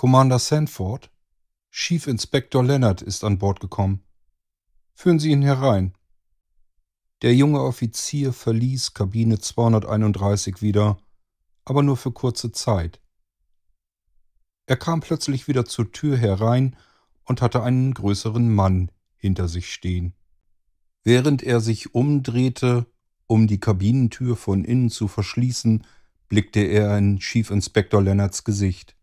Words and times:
Commander 0.00 0.38
Sanford? 0.38 1.10
Chief 1.70 2.06
Inspector 2.06 2.64
Leonard 2.64 3.02
ist 3.02 3.22
an 3.22 3.36
Bord 3.36 3.60
gekommen. 3.60 4.02
Führen 4.94 5.18
Sie 5.18 5.30
ihn 5.30 5.42
herein. 5.42 5.92
Der 7.20 7.34
junge 7.34 7.60
Offizier 7.60 8.32
verließ 8.32 8.94
Kabine 8.94 9.40
231 9.40 10.62
wieder, 10.62 10.96
aber 11.66 11.82
nur 11.82 11.98
für 11.98 12.12
kurze 12.12 12.50
Zeit. 12.50 13.02
Er 14.64 14.78
kam 14.78 15.00
plötzlich 15.00 15.48
wieder 15.48 15.66
zur 15.66 15.92
Tür 15.92 16.16
herein 16.16 16.76
und 17.26 17.42
hatte 17.42 17.62
einen 17.62 17.92
größeren 17.92 18.54
Mann 18.54 18.90
hinter 19.18 19.48
sich 19.48 19.70
stehen. 19.70 20.14
Während 21.04 21.42
er 21.42 21.60
sich 21.60 21.94
umdrehte, 21.94 22.86
um 23.26 23.46
die 23.46 23.60
Kabinentür 23.60 24.34
von 24.36 24.64
innen 24.64 24.88
zu 24.88 25.08
verschließen, 25.08 25.86
blickte 26.30 26.60
er 26.60 26.96
in 26.96 27.18
Chief 27.18 27.50
Inspector 27.50 28.00
Leonards 28.00 28.44
Gesicht. 28.44 28.96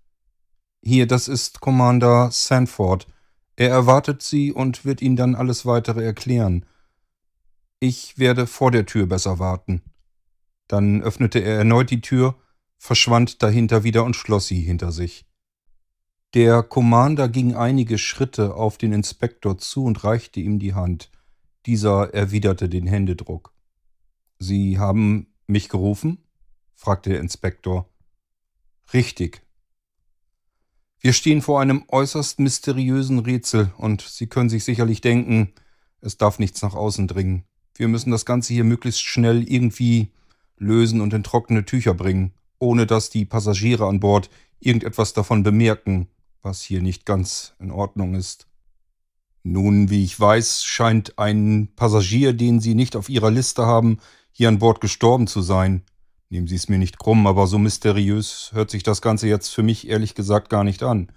Hier, 0.88 1.06
das 1.06 1.28
ist 1.28 1.60
Commander 1.60 2.32
Sanford. 2.32 3.08
Er 3.58 3.70
erwartet 3.72 4.22
Sie 4.22 4.54
und 4.54 4.86
wird 4.86 5.02
Ihnen 5.02 5.18
dann 5.18 5.36
alles 5.36 5.66
weitere 5.66 6.02
erklären. 6.02 6.66
Ich 7.82 8.18
werde 8.18 8.48
vor 8.48 8.72
der 8.72 8.86
Tür 8.86 9.06
besser 9.06 9.38
warten. 9.38 9.82
Dann 10.70 11.02
öffnete 11.02 11.40
er 11.40 11.58
erneut 11.58 11.90
die 11.90 12.00
Tür, 12.00 12.36
verschwand 12.78 13.44
dahinter 13.44 13.84
wieder 13.84 14.06
und 14.06 14.16
schloss 14.16 14.48
sie 14.48 14.62
hinter 14.62 14.94
sich. 14.94 15.26
Der 16.34 16.64
Commander 16.64 17.28
ging 17.28 17.54
einige 17.54 17.98
Schritte 17.98 18.56
auf 18.56 18.78
den 18.78 18.94
Inspektor 18.94 19.58
zu 19.58 19.84
und 19.84 20.06
reichte 20.06 20.40
ihm 20.40 20.58
die 20.58 20.74
Hand. 20.74 21.12
Dieser 21.66 22.14
erwiderte 22.14 22.70
den 22.70 22.88
Händedruck. 22.88 23.54
Sie 24.40 24.80
haben 24.80 25.36
mich 25.48 25.68
gerufen? 25.68 26.24
fragte 26.76 27.10
der 27.10 27.20
Inspektor. 27.20 27.90
Richtig. 28.94 29.47
Wir 31.00 31.14
stehen 31.14 31.42
vor 31.42 31.62
einem 31.62 31.84
äußerst 31.90 32.40
mysteriösen 32.40 33.20
Rätsel 33.20 33.72
und 33.78 34.02
Sie 34.02 34.28
können 34.28 34.50
sich 34.50 34.64
sicherlich 34.64 35.02
denken, 35.02 35.54
es 36.02 36.18
darf 36.18 36.40
nichts 36.40 36.62
nach 36.62 36.74
außen 36.74 37.08
dringen. 37.08 37.44
Wir 37.76 37.88
müssen 37.88 38.12
das 38.12 38.26
Ganze 38.26 38.54
hier 38.54 38.64
möglichst 38.64 39.02
schnell 39.02 39.48
irgendwie 39.48 40.12
lösen 40.58 41.02
und 41.02 41.14
in 41.14 41.24
trockene 41.24 41.66
Tücher 41.66 41.94
bringen, 41.94 42.34
ohne 42.60 42.88
dass 42.88 43.12
die 43.12 43.26
Passagiere 43.26 43.86
an 43.86 44.00
Bord 44.00 44.30
irgendetwas 44.60 45.14
davon 45.14 45.44
bemerken, 45.44 46.08
was 46.42 46.64
hier 46.64 46.82
nicht 46.82 47.06
ganz 47.06 47.54
in 47.60 47.72
Ordnung 47.72 48.16
ist. 48.16 48.48
Nun, 49.44 49.90
wie 49.90 50.04
ich 50.04 50.20
weiß, 50.20 50.64
scheint 50.64 51.20
ein 51.20 51.70
Passagier, 51.76 52.34
den 52.34 52.60
Sie 52.60 52.74
nicht 52.74 52.96
auf 52.96 53.08
Ihrer 53.08 53.32
Liste 53.32 53.66
haben, 53.66 54.00
hier 54.32 54.50
an 54.50 54.60
Bord 54.60 54.82
gestorben 54.82 55.28
zu 55.28 55.42
sein. 55.42 55.84
Nehmen 56.30 56.48
Sie 56.48 56.56
es 56.56 56.68
mir 56.68 56.78
nicht 56.78 57.00
krumm, 57.00 57.26
aber 57.26 57.48
so 57.48 57.58
mysteriös 57.58 58.52
hört 58.54 58.70
sich 58.70 58.84
das 58.84 59.02
Ganze 59.02 59.28
jetzt 59.28 59.50
für 59.50 59.64
mich 59.64 59.88
ehrlich 59.88 60.14
gesagt 60.14 60.50
gar 60.50 60.64
nicht 60.64 60.84
an. 60.84 61.12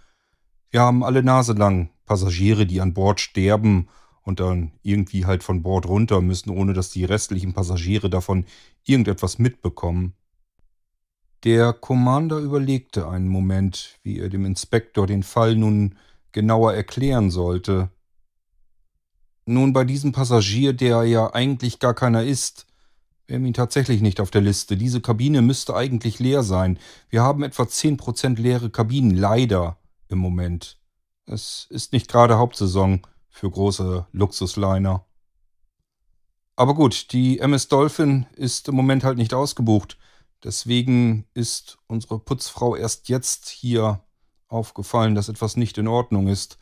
Wir 0.71 0.83
haben 0.83 1.03
alle 1.03 1.23
Nase 1.23 1.53
lang 1.53 1.91
Passagiere, 2.07 2.65
die 2.65 2.81
an 2.81 2.95
Bord 2.95 3.21
sterben 3.21 3.89
und 4.23 4.39
dann 4.39 4.73
irgendwie 4.83 5.27
halt 5.27 5.43
von 5.43 5.63
Bord 5.63 5.87
runter 5.87 6.21
müssen, 6.21 6.51
ohne 6.51 6.75
dass 6.75 6.91
die 6.91 7.05
restlichen 7.05 7.55
Passagiere 7.55 8.09
davon 8.09 8.45
irgendetwas 8.85 9.39
mitbekommen. 9.39 10.15
Der 11.43 11.73
Commander 11.73 12.39
überlegte 12.39 13.09
einen 13.09 13.29
Moment, 13.29 13.99
wie 14.03 14.19
er 14.19 14.29
dem 14.29 14.45
Inspektor 14.45 15.07
den 15.07 15.23
Fall 15.23 15.57
nun 15.57 15.97
genauer 16.33 16.75
erklären 16.75 17.31
sollte. 17.31 17.91
Nun 19.47 19.73
bei 19.73 19.85
diesem 19.85 20.13
Passagier, 20.13 20.73
der 20.75 21.03
ja 21.05 21.33
eigentlich 21.33 21.81
gar 21.81 21.95
keiner 21.95 22.23
ist, 22.23 22.67
wir 23.31 23.37
haben 23.37 23.47
ihn 23.47 23.55
tatsächlich 23.55 24.01
nicht 24.03 24.21
auf 24.21 24.33
der 24.33 24.41
Liste. 24.41 24.77
Diese 24.77 25.01
Kabine 25.01 25.41
müsste 25.41 25.77
eigentlich 25.77 26.19
leer 26.19 26.43
sein. 26.43 26.81
Wir 27.11 27.23
haben 27.23 27.45
etwa 27.45 27.63
10% 27.63 28.41
leere 28.41 28.71
Kabinen, 28.71 29.17
leider 29.17 29.79
im 30.09 30.19
Moment. 30.19 30.81
Es 31.27 31.69
ist 31.71 31.93
nicht 31.93 32.09
gerade 32.09 32.39
Hauptsaison 32.39 33.03
für 33.29 33.49
große 33.49 34.05
Luxusliner. 34.11 35.07
Aber 36.57 36.75
gut, 36.75 37.13
die 37.13 37.39
MS 37.39 37.69
Dolphin 37.69 38.27
ist 38.35 38.67
im 38.67 38.75
Moment 38.75 39.05
halt 39.05 39.17
nicht 39.17 39.33
ausgebucht. 39.33 39.97
Deswegen 40.43 41.25
ist 41.33 41.79
unsere 41.87 42.19
Putzfrau 42.19 42.75
erst 42.75 43.09
jetzt 43.09 43.49
hier 43.49 44.03
aufgefallen, 44.49 45.15
dass 45.15 45.29
etwas 45.29 45.57
nicht 45.57 45.79
in 45.79 45.87
Ordnung 45.87 46.27
ist. 46.27 46.59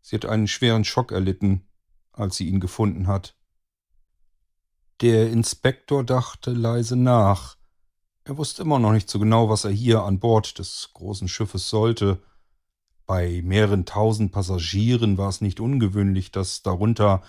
Sie 0.00 0.16
hat 0.16 0.26
einen 0.26 0.48
schweren 0.48 0.84
Schock 0.84 1.12
erlitten, 1.12 1.68
als 2.10 2.38
sie 2.38 2.48
ihn 2.48 2.58
gefunden 2.58 3.06
hat. 3.06 3.37
Der 5.00 5.30
Inspektor 5.30 6.04
dachte 6.04 6.52
leise 6.52 6.96
nach. 6.96 7.56
Er 8.24 8.36
wusste 8.36 8.62
immer 8.62 8.78
noch 8.78 8.92
nicht 8.92 9.08
so 9.08 9.18
genau, 9.18 9.48
was 9.48 9.64
er 9.64 9.70
hier 9.70 10.02
an 10.02 10.18
Bord 10.18 10.58
des 10.58 10.90
großen 10.94 11.28
Schiffes 11.28 11.68
sollte. 11.70 12.20
Bei 13.06 13.40
mehreren 13.44 13.86
tausend 13.86 14.32
Passagieren 14.32 15.16
war 15.16 15.28
es 15.28 15.40
nicht 15.40 15.60
ungewöhnlich, 15.60 16.32
dass 16.32 16.62
darunter 16.62 17.22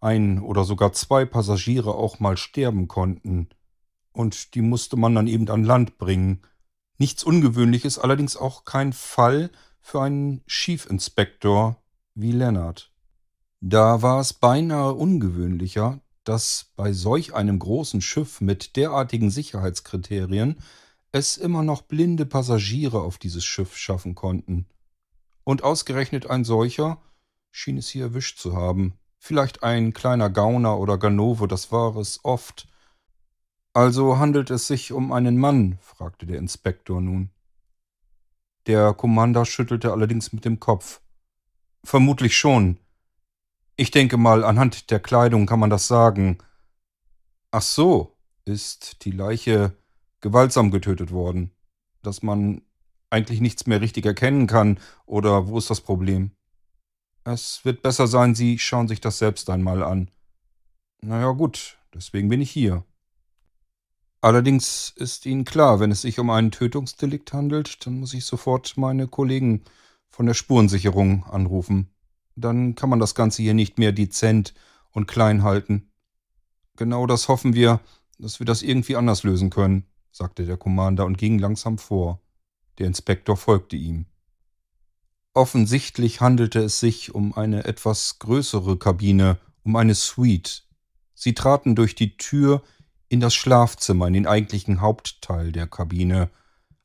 ein 0.00 0.38
oder 0.38 0.64
sogar 0.64 0.92
zwei 0.92 1.24
Passagiere 1.24 1.94
auch 1.94 2.20
mal 2.20 2.36
sterben 2.36 2.88
konnten 2.88 3.48
und 4.14 4.54
die 4.54 4.62
musste 4.62 4.96
man 4.96 5.14
dann 5.14 5.26
eben 5.26 5.48
an 5.50 5.64
Land 5.64 5.98
bringen. 5.98 6.42
Nichts 6.98 7.24
Ungewöhnliches, 7.24 7.98
allerdings 7.98 8.36
auch 8.36 8.64
kein 8.64 8.92
Fall 8.92 9.50
für 9.80 10.00
einen 10.00 10.42
Schiefinspektor 10.46 11.82
wie 12.14 12.32
Lennart. 12.32 12.92
Da 13.60 14.02
war 14.02 14.20
es 14.20 14.32
beinahe 14.32 14.94
ungewöhnlicher, 14.94 16.00
dass 16.24 16.72
bei 16.76 16.92
solch 16.92 17.34
einem 17.34 17.58
großen 17.58 18.00
Schiff 18.00 18.40
mit 18.40 18.76
derartigen 18.76 19.30
Sicherheitskriterien 19.30 20.56
es 21.12 21.36
immer 21.36 21.62
noch 21.62 21.82
blinde 21.82 22.26
Passagiere 22.26 23.00
auf 23.00 23.18
dieses 23.18 23.44
Schiff 23.44 23.76
schaffen 23.76 24.14
konnten. 24.14 24.66
Und 25.44 25.62
ausgerechnet 25.62 26.28
ein 26.28 26.44
solcher 26.44 27.00
schien 27.52 27.76
es 27.76 27.88
hier 27.88 28.04
erwischt 28.06 28.38
zu 28.38 28.56
haben. 28.56 28.94
Vielleicht 29.18 29.62
ein 29.62 29.92
kleiner 29.92 30.28
Gauner 30.28 30.78
oder 30.78 30.98
Ganove, 30.98 31.46
das 31.46 31.70
war 31.70 31.96
es 31.96 32.24
oft, 32.24 32.66
also 33.76 34.18
handelt 34.18 34.50
es 34.50 34.68
sich 34.68 34.92
um 34.92 35.12
einen 35.12 35.36
Mann? 35.36 35.78
fragte 35.82 36.26
der 36.26 36.38
Inspektor 36.38 37.00
nun. 37.00 37.30
Der 38.68 38.94
Commander 38.94 39.44
schüttelte 39.44 39.90
allerdings 39.90 40.32
mit 40.32 40.44
dem 40.44 40.60
Kopf. 40.60 41.00
Vermutlich 41.82 42.36
schon. 42.36 42.78
Ich 43.76 43.90
denke 43.90 44.16
mal, 44.16 44.44
anhand 44.44 44.90
der 44.92 45.00
Kleidung 45.00 45.46
kann 45.46 45.58
man 45.58 45.70
das 45.70 45.88
sagen. 45.88 46.38
Ach 47.50 47.62
so, 47.62 48.16
ist 48.44 49.04
die 49.04 49.10
Leiche 49.10 49.76
gewaltsam 50.20 50.70
getötet 50.70 51.10
worden, 51.10 51.50
dass 52.02 52.22
man 52.22 52.62
eigentlich 53.10 53.40
nichts 53.40 53.66
mehr 53.66 53.80
richtig 53.80 54.06
erkennen 54.06 54.46
kann, 54.46 54.78
oder 55.06 55.48
wo 55.48 55.58
ist 55.58 55.70
das 55.70 55.80
Problem? 55.80 56.30
Es 57.24 57.64
wird 57.64 57.82
besser 57.82 58.06
sein, 58.06 58.34
Sie 58.34 58.58
schauen 58.58 58.88
sich 58.88 59.00
das 59.00 59.18
selbst 59.18 59.50
einmal 59.50 59.82
an. 59.82 60.10
Na 61.00 61.20
ja, 61.20 61.30
gut, 61.32 61.78
deswegen 61.94 62.28
bin 62.28 62.40
ich 62.40 62.50
hier. 62.50 62.84
Allerdings 64.20 64.92
ist 64.96 65.26
Ihnen 65.26 65.44
klar, 65.44 65.80
wenn 65.80 65.90
es 65.90 66.02
sich 66.02 66.18
um 66.18 66.30
einen 66.30 66.50
Tötungsdelikt 66.50 67.32
handelt, 67.32 67.86
dann 67.86 68.00
muss 68.00 68.14
ich 68.14 68.24
sofort 68.24 68.76
meine 68.76 69.08
Kollegen 69.08 69.64
von 70.10 70.26
der 70.26 70.34
Spurensicherung 70.34 71.24
anrufen. 71.24 71.93
Dann 72.36 72.74
kann 72.74 72.90
man 72.90 72.98
das 72.98 73.14
Ganze 73.14 73.42
hier 73.42 73.54
nicht 73.54 73.78
mehr 73.78 73.92
dezent 73.92 74.54
und 74.90 75.06
klein 75.06 75.42
halten. 75.42 75.90
Genau 76.76 77.06
das 77.06 77.28
hoffen 77.28 77.54
wir, 77.54 77.80
dass 78.18 78.38
wir 78.40 78.46
das 78.46 78.62
irgendwie 78.62 78.96
anders 78.96 79.22
lösen 79.22 79.50
können, 79.50 79.86
sagte 80.10 80.44
der 80.46 80.56
Commander 80.56 81.04
und 81.04 81.18
ging 81.18 81.38
langsam 81.38 81.78
vor. 81.78 82.20
Der 82.78 82.86
Inspektor 82.86 83.36
folgte 83.36 83.76
ihm. 83.76 84.06
Offensichtlich 85.34 86.20
handelte 86.20 86.60
es 86.60 86.78
sich 86.78 87.14
um 87.14 87.36
eine 87.36 87.64
etwas 87.64 88.20
größere 88.20 88.78
Kabine, 88.78 89.38
um 89.64 89.74
eine 89.76 89.94
Suite. 89.94 90.68
Sie 91.14 91.34
traten 91.34 91.74
durch 91.74 91.94
die 91.94 92.16
Tür 92.16 92.62
in 93.08 93.20
das 93.20 93.34
Schlafzimmer, 93.34 94.06
in 94.06 94.14
den 94.14 94.26
eigentlichen 94.26 94.80
Hauptteil 94.80 95.52
der 95.52 95.66
Kabine. 95.66 96.30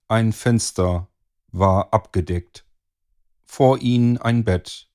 Ein 0.08 0.34
Fenster 0.34 1.08
war 1.52 1.94
abgedeckt. 1.94 2.66
Vor 3.46 3.80
ihnen 3.82 4.18
ein 4.18 4.44
Bett. 4.44 4.89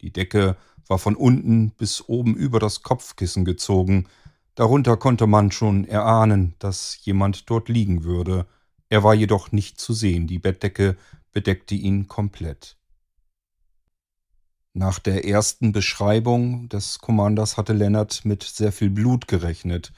Die 0.00 0.12
Decke 0.12 0.56
war 0.86 0.98
von 0.98 1.14
unten 1.14 1.70
bis 1.70 2.08
oben 2.08 2.34
über 2.34 2.58
das 2.58 2.82
Kopfkissen 2.82 3.44
gezogen. 3.44 4.06
Darunter 4.54 4.96
konnte 4.96 5.26
man 5.26 5.52
schon 5.52 5.84
erahnen, 5.84 6.54
dass 6.58 6.98
jemand 7.02 7.48
dort 7.48 7.68
liegen 7.68 8.04
würde. 8.04 8.46
Er 8.88 9.04
war 9.04 9.14
jedoch 9.14 9.52
nicht 9.52 9.80
zu 9.80 9.92
sehen. 9.92 10.26
Die 10.26 10.38
Bettdecke 10.38 10.96
bedeckte 11.32 11.74
ihn 11.74 12.08
komplett. 12.08 12.76
Nach 14.72 14.98
der 14.98 15.24
ersten 15.24 15.72
Beschreibung 15.72 16.68
des 16.68 17.00
Kommanders 17.00 17.56
hatte 17.56 17.72
Lennart 17.72 18.24
mit 18.24 18.42
sehr 18.42 18.72
viel 18.72 18.90
Blut 18.90 19.26
gerechnet. 19.26 19.92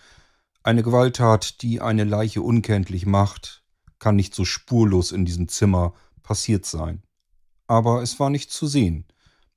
Eine 0.62 0.82
Gewalttat, 0.82 1.62
die 1.62 1.81
eine 1.81 2.05
Leiche 2.05 2.40
unkenntlich 2.40 3.05
macht, 3.05 3.62
kann 3.98 4.16
nicht 4.16 4.34
so 4.34 4.44
spurlos 4.44 5.12
in 5.12 5.25
diesem 5.25 5.48
Zimmer 5.48 5.93
passiert 6.22 6.64
sein. 6.66 7.02
Aber 7.66 8.02
es 8.02 8.19
war 8.19 8.31
nicht 8.31 8.50
zu 8.50 8.66
sehen. 8.66 9.05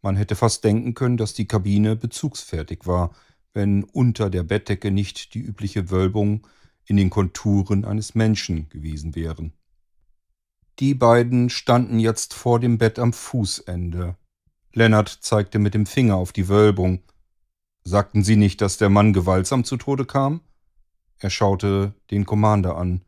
Man 0.06 0.18
hätte 0.18 0.36
fast 0.36 0.64
denken 0.64 0.94
können, 0.94 1.18
dass 1.18 1.34
die 1.34 1.48
Kabine 1.48 1.96
bezugsfertig 1.96 2.82
war, 2.86 3.16
wenn 3.56 3.84
unter 3.84 4.30
der 4.30 4.44
Bettdecke 4.44 4.92
nicht 4.92 5.34
die 5.34 5.40
übliche 5.40 5.90
Wölbung 5.90 6.46
in 6.86 6.96
den 6.96 7.10
Konturen 7.10 7.86
eines 7.86 8.14
Menschen 8.14 8.70
gewesen 8.70 9.16
wären. 9.16 9.54
Die 10.78 10.94
beiden 10.94 11.50
standen 11.50 11.98
jetzt 11.98 12.36
vor 12.36 12.60
dem 12.60 12.78
Bett 12.78 13.00
am 13.00 13.14
Fußende. 13.14 14.16
Lennart 14.74 15.10
zeigte 15.10 15.58
mit 15.58 15.74
dem 15.74 15.88
Finger 15.88 16.18
auf 16.18 16.34
die 16.34 16.50
Wölbung. 16.50 17.02
Sagten 17.84 18.24
Sie 18.24 18.36
nicht, 18.36 18.62
dass 18.62 18.78
der 18.78 18.92
Mann 18.92 19.12
gewaltsam 19.12 19.64
zu 19.64 19.76
Tode 19.76 20.06
kam? 20.06 20.42
Er 21.18 21.32
schaute 21.32 21.96
den 22.12 22.28
Commander 22.28 22.78
an. 22.78 23.02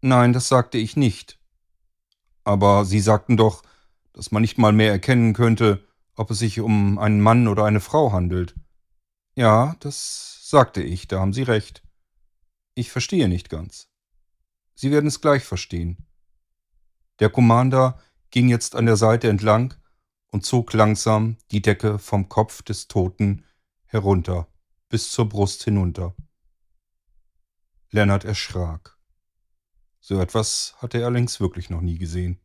Nein, 0.00 0.32
das 0.32 0.48
sagte 0.48 0.78
ich 0.78 0.96
nicht. 0.96 1.38
Aber 2.42 2.86
Sie 2.86 3.00
sagten 3.00 3.36
doch, 3.36 3.62
dass 4.14 4.32
man 4.32 4.40
nicht 4.40 4.56
mal 4.56 4.72
mehr 4.72 4.92
erkennen 4.92 5.34
könnte, 5.34 5.86
ob 6.20 6.30
es 6.30 6.38
sich 6.38 6.60
um 6.60 6.98
einen 6.98 7.22
Mann 7.22 7.48
oder 7.48 7.64
eine 7.64 7.80
Frau 7.80 8.12
handelt. 8.12 8.54
Ja, 9.36 9.74
das 9.80 10.46
sagte 10.50 10.82
ich, 10.82 11.08
da 11.08 11.18
haben 11.18 11.32
Sie 11.32 11.44
recht. 11.44 11.82
Ich 12.74 12.90
verstehe 12.92 13.26
nicht 13.26 13.48
ganz. 13.48 13.88
Sie 14.74 14.90
werden 14.90 15.06
es 15.06 15.22
gleich 15.22 15.44
verstehen. 15.44 16.06
Der 17.20 17.30
Commander 17.30 17.98
ging 18.30 18.50
jetzt 18.50 18.76
an 18.76 18.84
der 18.84 18.98
Seite 18.98 19.30
entlang 19.30 19.74
und 20.30 20.44
zog 20.44 20.74
langsam 20.74 21.38
die 21.52 21.62
Decke 21.62 21.98
vom 21.98 22.28
Kopf 22.28 22.60
des 22.60 22.86
Toten 22.86 23.46
herunter 23.86 24.46
bis 24.90 25.10
zur 25.10 25.26
Brust 25.26 25.64
hinunter. 25.64 26.14
Lennart 27.92 28.26
erschrak. 28.26 28.98
So 30.00 30.20
etwas 30.20 30.74
hatte 30.82 30.98
er 30.98 31.06
allerdings 31.06 31.40
wirklich 31.40 31.70
noch 31.70 31.80
nie 31.80 31.96
gesehen. 31.96 32.38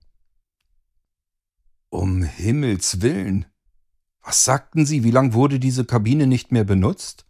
Um 1.89 2.24
Himmels 2.24 3.01
willen. 3.01 3.45
Was 4.25 4.44
sagten 4.44 4.88
Sie, 4.88 5.04
wie 5.04 5.12
lang 5.12 5.33
wurde 5.33 5.60
diese 5.60 5.86
Kabine 5.86 6.25
nicht 6.25 6.51
mehr 6.51 6.63
benutzt? 6.63 7.27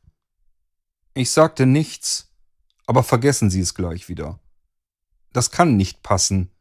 Ich 1.14 1.30
sagte 1.30 1.66
nichts, 1.66 2.34
aber 2.88 3.04
vergessen 3.04 3.50
Sie 3.50 3.60
es 3.60 3.76
gleich 3.76 4.08
wieder. 4.08 4.40
Das 5.34 5.52
kann 5.52 5.76
nicht 5.76 6.04
passen. 6.04 6.52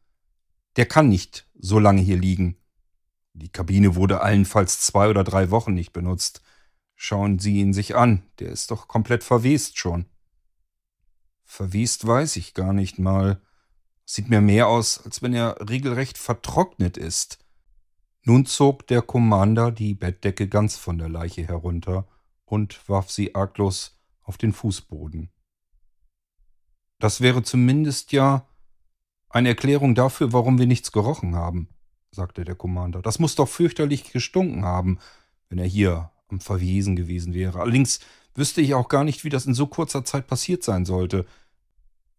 Der 0.75 0.87
kann 0.87 1.07
nicht 1.07 1.47
so 1.57 1.79
lange 1.79 2.01
hier 2.01 2.17
liegen. 2.17 2.57
Die 3.31 3.47
Kabine 3.47 3.95
wurde 3.95 4.19
allenfalls 4.19 4.81
zwei 4.81 5.07
oder 5.07 5.23
drei 5.23 5.51
Wochen 5.51 5.73
nicht 5.73 5.93
benutzt. 5.93 6.41
Schauen 6.95 7.39
Sie 7.39 7.61
ihn 7.61 7.71
sich 7.71 7.95
an, 7.95 8.21
der 8.39 8.49
ist 8.49 8.71
doch 8.71 8.89
komplett 8.89 9.23
verwest 9.23 9.77
schon. 9.77 10.05
Verwest 11.45 12.05
weiß 12.07 12.35
ich 12.35 12.53
gar 12.53 12.73
nicht 12.73 12.99
mal. 12.99 13.41
Sieht 14.03 14.29
mir 14.29 14.41
mehr 14.41 14.67
aus, 14.67 15.01
als 15.05 15.21
wenn 15.21 15.33
er 15.33 15.69
regelrecht 15.69 16.17
vertrocknet 16.17 16.97
ist. 16.97 17.44
Nun 18.27 18.47
zog 18.47 18.87
der 18.87 19.03
Commander 19.03 19.71
die 19.71 19.93
Bettdecke 19.93 20.47
ganz 20.47 20.77
von 20.77 20.97
der 20.97 21.09
Leiche 21.09 21.47
herunter 21.47 22.07
und 22.43 22.89
warf 22.89 23.11
sie 23.11 23.35
arglos 23.35 23.99
auf 24.23 24.37
den 24.37 24.51
Fußboden. 24.51 25.29
Das 26.97 27.21
wäre 27.21 27.43
zumindest 27.43 28.11
ja 28.11 28.47
eine 29.29 29.49
Erklärung 29.49 29.93
dafür, 29.93 30.33
warum 30.33 30.57
wir 30.57 30.65
nichts 30.65 30.91
gerochen 30.91 31.35
haben, 31.35 31.69
sagte 32.09 32.43
der 32.43 32.55
Commander. 32.55 33.03
Das 33.03 33.19
muss 33.19 33.35
doch 33.35 33.47
fürchterlich 33.47 34.11
gestunken 34.11 34.65
haben, 34.65 34.97
wenn 35.49 35.59
er 35.59 35.67
hier 35.67 36.11
am 36.27 36.39
Verwesen 36.39 36.95
gewesen 36.95 37.35
wäre. 37.35 37.59
Allerdings 37.59 37.99
wüsste 38.33 38.61
ich 38.61 38.73
auch 38.73 38.89
gar 38.89 39.03
nicht, 39.03 39.23
wie 39.23 39.29
das 39.29 39.45
in 39.45 39.53
so 39.53 39.67
kurzer 39.67 40.03
Zeit 40.03 40.25
passiert 40.25 40.63
sein 40.63 40.85
sollte. 40.85 41.27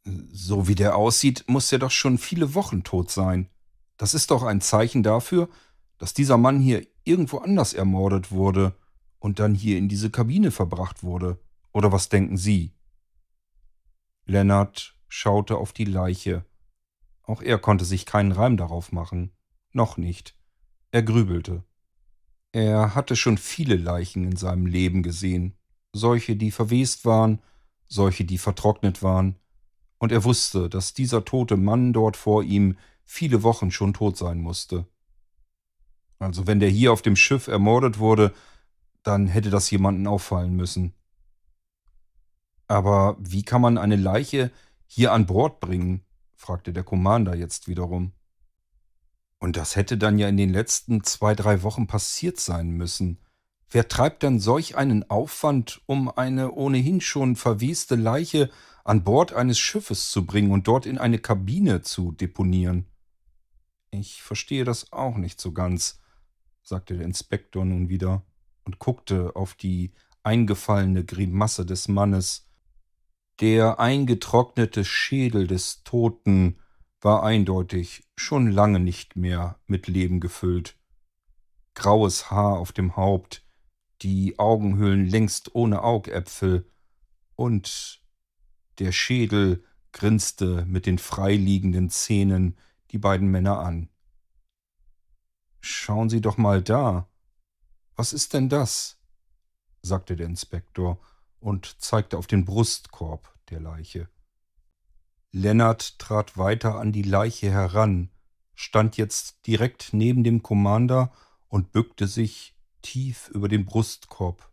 So 0.05 0.69
wie 0.69 0.77
der 0.77 0.95
aussieht, 0.95 1.45
muss 1.49 1.73
er 1.73 1.81
doch 1.81 1.91
schon 1.91 2.17
viele 2.17 2.55
Wochen 2.55 2.85
tot 2.85 3.11
sein. 3.11 3.49
Das 3.97 4.15
ist 4.15 4.31
doch 4.31 4.45
ein 4.45 4.61
Zeichen 4.61 5.03
dafür, 5.03 5.49
dass 5.99 6.15
dieser 6.15 6.39
Mann 6.39 6.61
hier 6.61 6.87
irgendwo 7.05 7.39
anders 7.39 7.73
ermordet 7.73 8.31
wurde 8.31 8.75
und 9.19 9.39
dann 9.39 9.55
hier 9.55 9.79
in 9.79 9.89
diese 9.89 10.11
Kabine 10.11 10.51
verbracht 10.51 11.03
wurde. 11.03 11.39
Oder 11.73 11.93
was 11.93 12.09
denken 12.09 12.37
Sie? 12.37 12.73
Lennart 14.25 14.95
schaute 15.09 15.57
auf 15.57 15.73
die 15.73 15.85
Leiche 15.85 16.45
auch 17.27 17.43
er 17.43 17.59
konnte 17.59 17.85
sich 17.85 18.07
keinen 18.07 18.33
Reim 18.33 18.57
darauf 18.57 18.93
machen. 18.93 19.33
Noch 19.73 19.97
nicht. 19.97 20.37
Er 20.93 21.03
grübelte. 21.03 21.65
Er 22.53 22.95
hatte 22.95 23.17
schon 23.17 23.37
viele 23.37 23.77
Leichen 23.77 24.25
in 24.25 24.37
seinem 24.37 24.67
Leben 24.67 25.03
gesehen. 25.03 25.59
Solche, 25.93 26.37
die 26.37 26.53
verwest 26.53 27.05
waren, 27.05 27.43
solche, 27.89 28.25
die 28.25 28.39
vertrocknet 28.39 29.03
waren. 29.03 29.37
Und 29.99 30.13
er 30.13 30.25
wusste, 30.25 30.71
dass 30.71 30.95
dieser 30.95 31.25
tote 31.25 31.57
Mann 31.57 31.93
dort 31.93 32.17
vor 32.17 32.45
ihm 32.45 32.79
viele 33.05 33.43
Wochen 33.43 33.71
schon 33.71 33.93
tot 33.93 34.17
sein 34.17 34.39
musste. 34.41 34.87
Also 36.19 36.47
wenn 36.47 36.61
der 36.61 36.71
hier 36.71 36.93
auf 36.93 37.03
dem 37.03 37.17
Schiff 37.17 37.49
ermordet 37.49 37.99
wurde, 37.99 38.33
dann 39.03 39.27
hätte 39.27 39.51
das 39.51 39.71
jemanden 39.71 40.07
auffallen 40.07 40.55
müssen. 40.57 40.95
Aber 42.69 43.17
wie 43.21 43.43
kann 43.43 43.61
man 43.61 43.79
eine 43.79 43.97
Leiche 43.97 44.51
hier 44.87 45.13
an 45.13 45.27
Bord 45.27 45.61
bringen? 45.61 46.03
fragte 46.35 46.73
der 46.73 46.85
Commander 46.85 47.35
jetzt 47.35 47.69
wiederum. 47.69 48.13
Und 49.39 49.57
das 49.57 49.77
hätte 49.77 49.99
dann 49.99 50.19
ja 50.19 50.29
in 50.29 50.37
den 50.37 50.51
letzten 50.51 51.05
zwei, 51.05 51.35
drei 51.35 51.63
Wochen 51.63 51.87
passiert 51.87 52.41
sein 52.41 52.71
müssen. 52.71 53.19
Wer 53.69 53.89
treibt 53.89 54.23
denn 54.23 54.41
solch 54.41 54.77
einen 54.77 55.09
Aufwand, 55.11 55.83
um 55.87 56.09
eine 56.09 56.53
ohnehin 56.53 57.01
schon 57.01 57.37
verweste 57.37 57.97
Leiche 57.97 58.51
an 58.85 59.03
Bord 59.03 59.33
eines 59.33 59.59
Schiffes 59.59 60.11
zu 60.11 60.25
bringen 60.25 60.53
und 60.53 60.69
dort 60.69 60.87
in 60.87 60.99
eine 60.99 61.19
Kabine 61.19 61.83
zu 61.83 62.13
deponieren? 62.13 62.87
Ich 63.91 64.23
verstehe 64.23 64.65
das 64.65 64.93
auch 64.93 65.17
nicht 65.17 65.41
so 65.41 65.53
ganz, 65.53 66.01
sagte 66.67 66.97
der 66.97 67.05
Inspektor 67.05 67.65
nun 67.65 67.89
wieder 67.89 68.25
und 68.65 68.79
guckte 68.81 69.37
auf 69.37 69.55
die 69.55 69.93
eingefallene 70.25 71.05
Grimasse 71.05 71.65
des 71.65 71.87
Mannes, 71.87 72.49
der 73.41 73.79
eingetrocknete 73.79 74.85
Schädel 74.85 75.47
des 75.47 75.85
Toten 75.85 76.59
war 77.01 77.23
eindeutig 77.23 78.09
schon 78.17 78.51
lange 78.51 78.81
nicht 78.81 79.15
mehr 79.15 79.61
mit 79.67 79.87
Leben 79.87 80.19
gefüllt. 80.19 80.77
Graues 81.75 82.31
Haar 82.31 82.59
auf 82.59 82.73
dem 82.73 82.97
Haupt, 82.97 83.45
die 84.03 84.39
Augenhöhlen 84.39 85.07
längst 85.07 85.55
ohne 85.55 85.83
Augäpfel, 85.85 86.69
und 87.37 88.03
der 88.79 88.93
Schädel 88.93 89.63
grinste 89.93 90.65
mit 90.67 90.87
den 90.87 90.99
freiliegenden 90.99 91.91
Zähnen 91.91 92.57
die 92.91 92.99
beiden 92.99 93.29
Männer 93.29 93.61
an. 93.61 93.91
Schauen 95.69 96.09
Sie 96.09 96.21
doch 96.21 96.37
mal 96.37 96.63
da. 96.63 97.09
Was 97.97 98.13
ist 98.13 98.35
denn 98.35 98.49
das? 98.49 99.01
sagte 99.83 100.15
der 100.15 100.27
Inspektor 100.27 101.01
und 101.41 101.83
zeigte 101.83 102.19
auf 102.19 102.29
den 102.29 102.45
Brustkorb 102.45 103.37
der 103.51 103.59
Leiche. 103.59 104.09
Lennart 105.33 105.99
trat 105.99 106.39
weiter 106.39 106.77
an 106.77 106.93
die 106.93 107.03
Leiche 107.03 107.51
heran, 107.51 108.11
stand 108.55 108.97
jetzt 108.97 109.45
direkt 109.49 109.93
neben 109.93 110.23
dem 110.23 110.41
Commander 110.41 111.13
und 111.49 111.73
bückte 111.73 112.07
sich 112.07 112.55
tief 112.81 113.29
über 113.31 113.49
den 113.49 113.65
Brustkorb, 113.67 114.53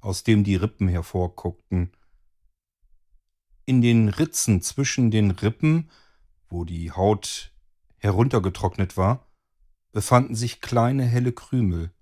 aus 0.00 0.24
dem 0.24 0.42
die 0.42 0.56
Rippen 0.56 0.88
hervorguckten. 0.88 1.92
In 3.66 3.82
den 3.82 4.08
Ritzen 4.08 4.62
zwischen 4.62 5.12
den 5.12 5.30
Rippen, 5.30 5.92
wo 6.48 6.64
die 6.64 6.90
Haut 6.90 7.52
heruntergetrocknet 7.98 8.96
war, 8.96 9.29
befanden 9.92 10.34
sich 10.34 10.60
kleine 10.60 11.04
helle 11.04 11.32
Krümel 11.32 11.92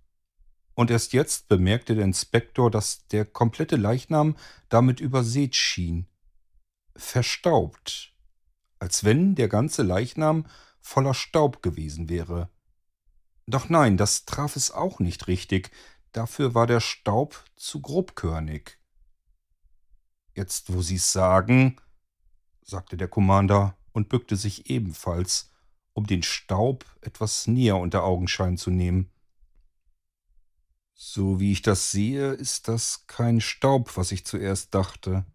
und 0.78 0.92
erst 0.92 1.12
jetzt 1.12 1.48
bemerkte 1.48 1.96
der 1.96 2.04
Inspektor, 2.04 2.70
dass 2.70 3.08
der 3.08 3.24
komplette 3.24 3.74
Leichnam 3.74 4.36
damit 4.68 5.00
übersät 5.00 5.56
schien. 5.56 6.06
Verstaubt, 6.94 8.14
als 8.78 9.02
wenn 9.02 9.34
der 9.34 9.48
ganze 9.48 9.82
Leichnam 9.82 10.46
voller 10.80 11.14
Staub 11.14 11.64
gewesen 11.64 12.08
wäre. 12.08 12.48
Doch 13.48 13.68
nein, 13.68 13.96
das 13.96 14.24
traf 14.24 14.54
es 14.54 14.70
auch 14.70 15.00
nicht 15.00 15.26
richtig, 15.26 15.72
dafür 16.12 16.54
war 16.54 16.68
der 16.68 16.78
Staub 16.78 17.44
zu 17.56 17.80
grobkörnig. 17.80 18.78
Jetzt, 20.36 20.72
wo 20.72 20.80
Sie's 20.80 21.10
sagen, 21.10 21.80
sagte 22.62 22.96
der 22.96 23.08
Commander 23.08 23.76
und 23.90 24.08
bückte 24.08 24.36
sich 24.36 24.70
ebenfalls, 24.70 25.50
um 25.98 26.06
den 26.06 26.22
Staub 26.22 26.84
etwas 27.00 27.48
näher 27.48 27.76
unter 27.76 28.04
Augenschein 28.04 28.56
zu 28.56 28.70
nehmen. 28.70 29.10
So 30.94 31.40
wie 31.40 31.50
ich 31.50 31.60
das 31.60 31.90
sehe, 31.90 32.34
ist 32.34 32.68
das 32.68 33.08
kein 33.08 33.40
Staub, 33.40 33.96
was 33.96 34.12
ich 34.12 34.24
zuerst 34.24 34.72
dachte. 34.76 35.26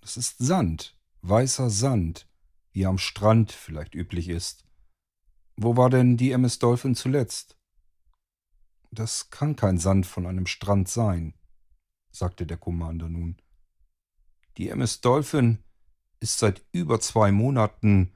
Das 0.00 0.16
ist 0.16 0.38
Sand, 0.38 0.98
weißer 1.22 1.70
Sand, 1.70 2.28
wie 2.72 2.86
am 2.86 2.98
Strand 2.98 3.52
vielleicht 3.52 3.94
üblich 3.94 4.28
ist. 4.28 4.64
Wo 5.56 5.76
war 5.76 5.90
denn 5.90 6.16
die 6.16 6.32
MS 6.32 6.58
Dolphin 6.58 6.96
zuletzt? 6.96 7.56
Das 8.90 9.30
kann 9.30 9.54
kein 9.54 9.78
Sand 9.78 10.06
von 10.06 10.26
einem 10.26 10.46
Strand 10.46 10.88
sein, 10.88 11.34
sagte 12.10 12.46
der 12.46 12.56
Commander 12.56 13.08
nun. 13.08 13.40
Die 14.56 14.70
MS 14.70 15.00
Dolphin 15.02 15.62
ist 16.18 16.40
seit 16.40 16.64
über 16.72 16.98
zwei 16.98 17.30
Monaten 17.30 18.12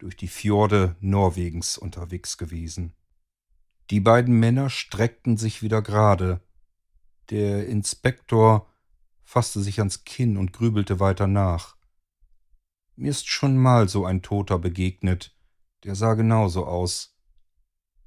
durch 0.00 0.16
die 0.16 0.28
Fjorde 0.28 0.96
Norwegens 1.00 1.78
unterwegs 1.78 2.38
gewesen. 2.38 2.94
Die 3.90 4.00
beiden 4.00 4.38
Männer 4.40 4.70
streckten 4.70 5.36
sich 5.36 5.62
wieder 5.62 5.82
gerade. 5.82 6.40
Der 7.28 7.66
Inspektor 7.66 8.66
fasste 9.24 9.60
sich 9.60 9.78
ans 9.78 10.04
Kinn 10.04 10.36
und 10.36 10.52
grübelte 10.52 11.00
weiter 11.00 11.26
nach. 11.26 11.76
Mir 12.96 13.10
ist 13.10 13.28
schon 13.28 13.56
mal 13.56 13.88
so 13.88 14.04
ein 14.04 14.22
Toter 14.22 14.58
begegnet, 14.58 15.36
Der 15.84 15.94
sah 15.94 16.12
genauso 16.12 16.66
aus. 16.66 17.16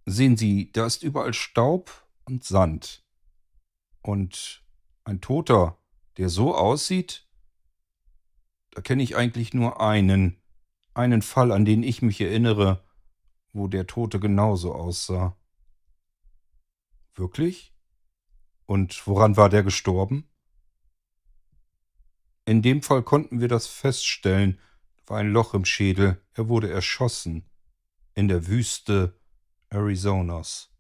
Sehen 0.06 0.38
Sie, 0.38 0.72
da 0.72 0.86
ist 0.86 1.02
überall 1.02 1.34
Staub 1.34 2.08
und 2.26 2.44
Sand. 2.44 3.04
Und 4.02 4.64
ein 5.06 5.22
Toter, 5.22 5.80
der 6.18 6.30
so 6.30 6.56
aussieht, 6.56 7.28
da 8.72 8.82
kenne 8.82 9.02
ich 9.02 9.16
eigentlich 9.16 9.54
nur 9.54 9.82
einen, 9.82 10.43
einen 10.94 11.22
Fall, 11.22 11.52
an 11.52 11.66
den 11.66 11.84
ich 11.84 12.02
mich 12.02 12.22
erinnere, 12.22 12.84
wo 13.52 13.68
der 13.68 13.88
Tote 13.88 14.20
genauso 14.20 14.74
aussah. 14.74 15.38
Wirklich? 17.16 17.74
Und 18.66 19.06
woran 19.06 19.38
war 19.38 19.50
der 19.50 19.64
gestorben? 19.64 20.30
In 22.46 22.62
dem 22.62 22.82
Fall 22.82 23.04
konnten 23.04 23.40
wir 23.40 23.48
das 23.48 23.68
feststellen. 23.68 24.60
War 25.06 25.20
ein 25.20 25.32
Loch 25.32 25.54
im 25.54 25.66
Schädel. 25.66 26.22
Er 26.34 26.50
wurde 26.50 26.72
erschossen. 26.72 27.50
In 28.16 28.28
der 28.28 28.48
Wüste 28.48 29.20
Arizonas. 29.70 30.73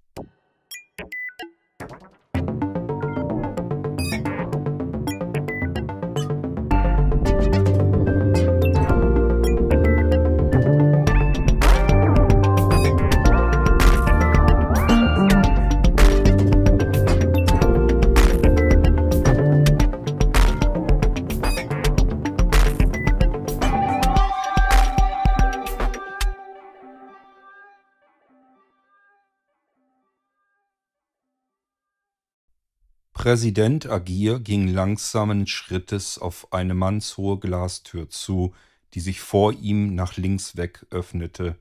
Präsident 33.23 33.89
Agir 33.89 34.41
ging 34.41 34.67
langsamen 34.67 35.47
Schrittes 35.47 36.17
auf 36.17 36.51
eine 36.51 36.73
mannshohe 36.73 37.39
Glastür 37.39 38.09
zu, 38.09 38.53
die 38.93 38.99
sich 38.99 39.21
vor 39.21 39.53
ihm 39.53 39.95
nach 39.95 40.17
links 40.17 40.57
weg 40.57 40.85
öffnete. 40.89 41.55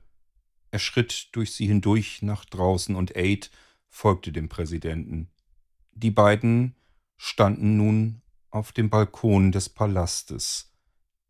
Er 0.71 0.79
schritt 0.79 1.29
durch 1.31 1.53
sie 1.53 1.67
hindurch 1.67 2.21
nach 2.21 2.43
draußen 2.43 2.97
und 2.97 3.15
Aid 3.15 3.49
folgte 3.87 4.33
dem 4.33 4.49
Präsidenten. 4.49 5.29
Die 5.93 6.11
beiden 6.11 6.75
standen 7.15 7.77
nun 7.77 8.21
auf 8.49 8.73
dem 8.73 8.89
Balkon 8.89 9.53
des 9.53 9.69
Palastes, 9.69 10.73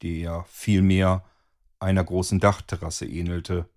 der 0.02 0.46
vielmehr 0.50 1.24
einer 1.78 2.04
großen 2.04 2.40
Dachterrasse 2.40 3.06
ähnelte. 3.06 3.70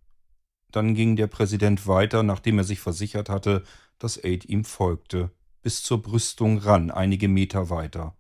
Dann 0.72 0.94
ging 0.94 1.16
der 1.16 1.26
Präsident 1.26 1.86
weiter, 1.86 2.22
nachdem 2.22 2.56
er 2.56 2.64
sich 2.64 2.80
versichert 2.80 3.28
hatte, 3.28 3.62
dass 3.98 4.16
Aid 4.25 4.46
ihm 4.46 4.64
folgte 4.64 5.36
bis 5.66 5.82
zur 5.82 6.00
Brüstung 6.00 6.58
ran, 6.58 6.92
einige 6.92 7.26
Meter 7.26 7.70
weiter. 7.70 8.16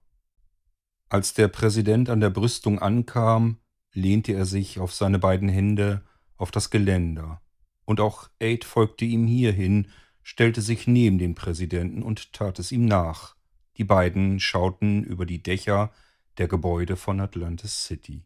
Als 1.08 1.32
der 1.32 1.46
Präsident 1.46 2.10
an 2.10 2.18
der 2.18 2.30
Brüstung 2.30 2.80
ankam, 2.80 3.58
lehnte 3.92 4.32
er 4.32 4.46
sich 4.46 4.80
auf 4.80 4.92
seine 4.92 5.20
beiden 5.20 5.48
Hände 5.48 6.04
auf 6.34 6.50
das 6.50 6.70
Geländer. 6.70 7.40
Und 7.84 8.00
auch 8.00 8.28
Aid 8.40 8.64
folgte 8.64 9.04
ihm 9.04 9.28
hierhin, 9.28 9.86
stellte 10.24 10.60
sich 10.60 10.88
neben 10.88 11.18
den 11.18 11.36
Präsidenten 11.36 12.02
und 12.02 12.32
tat 12.32 12.58
es 12.58 12.72
ihm 12.72 12.84
nach. 12.84 13.36
Die 13.76 13.84
beiden 13.84 14.40
schauten 14.40 15.04
über 15.04 15.24
die 15.24 15.40
Dächer 15.40 15.92
der 16.38 16.48
Gebäude 16.48 16.96
von 16.96 17.20
Atlantis 17.20 17.84
City. 17.84 18.24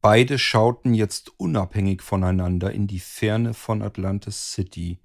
Beide 0.00 0.38
schauten 0.38 0.94
jetzt 0.94 1.38
unabhängig 1.38 2.00
voneinander 2.00 2.72
in 2.72 2.86
die 2.86 3.00
Ferne 3.00 3.52
von 3.52 3.82
Atlantis 3.82 4.52
City, 4.52 5.00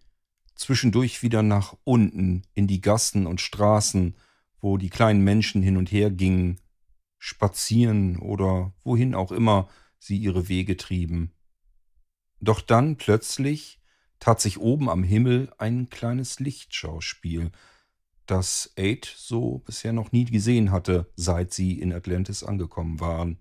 zwischendurch 0.59 1.23
wieder 1.23 1.41
nach 1.41 1.75
unten 1.85 2.43
in 2.53 2.67
die 2.67 2.81
Gassen 2.81 3.25
und 3.25 3.39
Straßen, 3.39 4.15
wo 4.59 4.77
die 4.77 4.89
kleinen 4.89 5.23
Menschen 5.23 5.61
hin 5.63 5.77
und 5.77 5.91
her 5.91 6.11
gingen, 6.11 6.59
spazieren 7.17 8.17
oder 8.17 8.73
wohin 8.83 9.15
auch 9.15 9.31
immer 9.31 9.69
sie 9.99 10.17
ihre 10.17 10.49
Wege 10.49 10.75
trieben. 10.75 11.31
Doch 12.41 12.61
dann 12.61 12.97
plötzlich 12.97 13.79
tat 14.19 14.41
sich 14.41 14.59
oben 14.59 14.89
am 14.89 15.03
Himmel 15.03 15.49
ein 15.57 15.89
kleines 15.89 16.39
Lichtschauspiel, 16.39 17.51
das 18.25 18.73
Aid 18.77 19.11
so 19.17 19.59
bisher 19.59 19.93
noch 19.93 20.11
nie 20.11 20.25
gesehen 20.25 20.71
hatte, 20.71 21.09
seit 21.15 21.53
sie 21.53 21.79
in 21.79 21.93
Atlantis 21.93 22.43
angekommen 22.43 22.99
waren. 22.99 23.39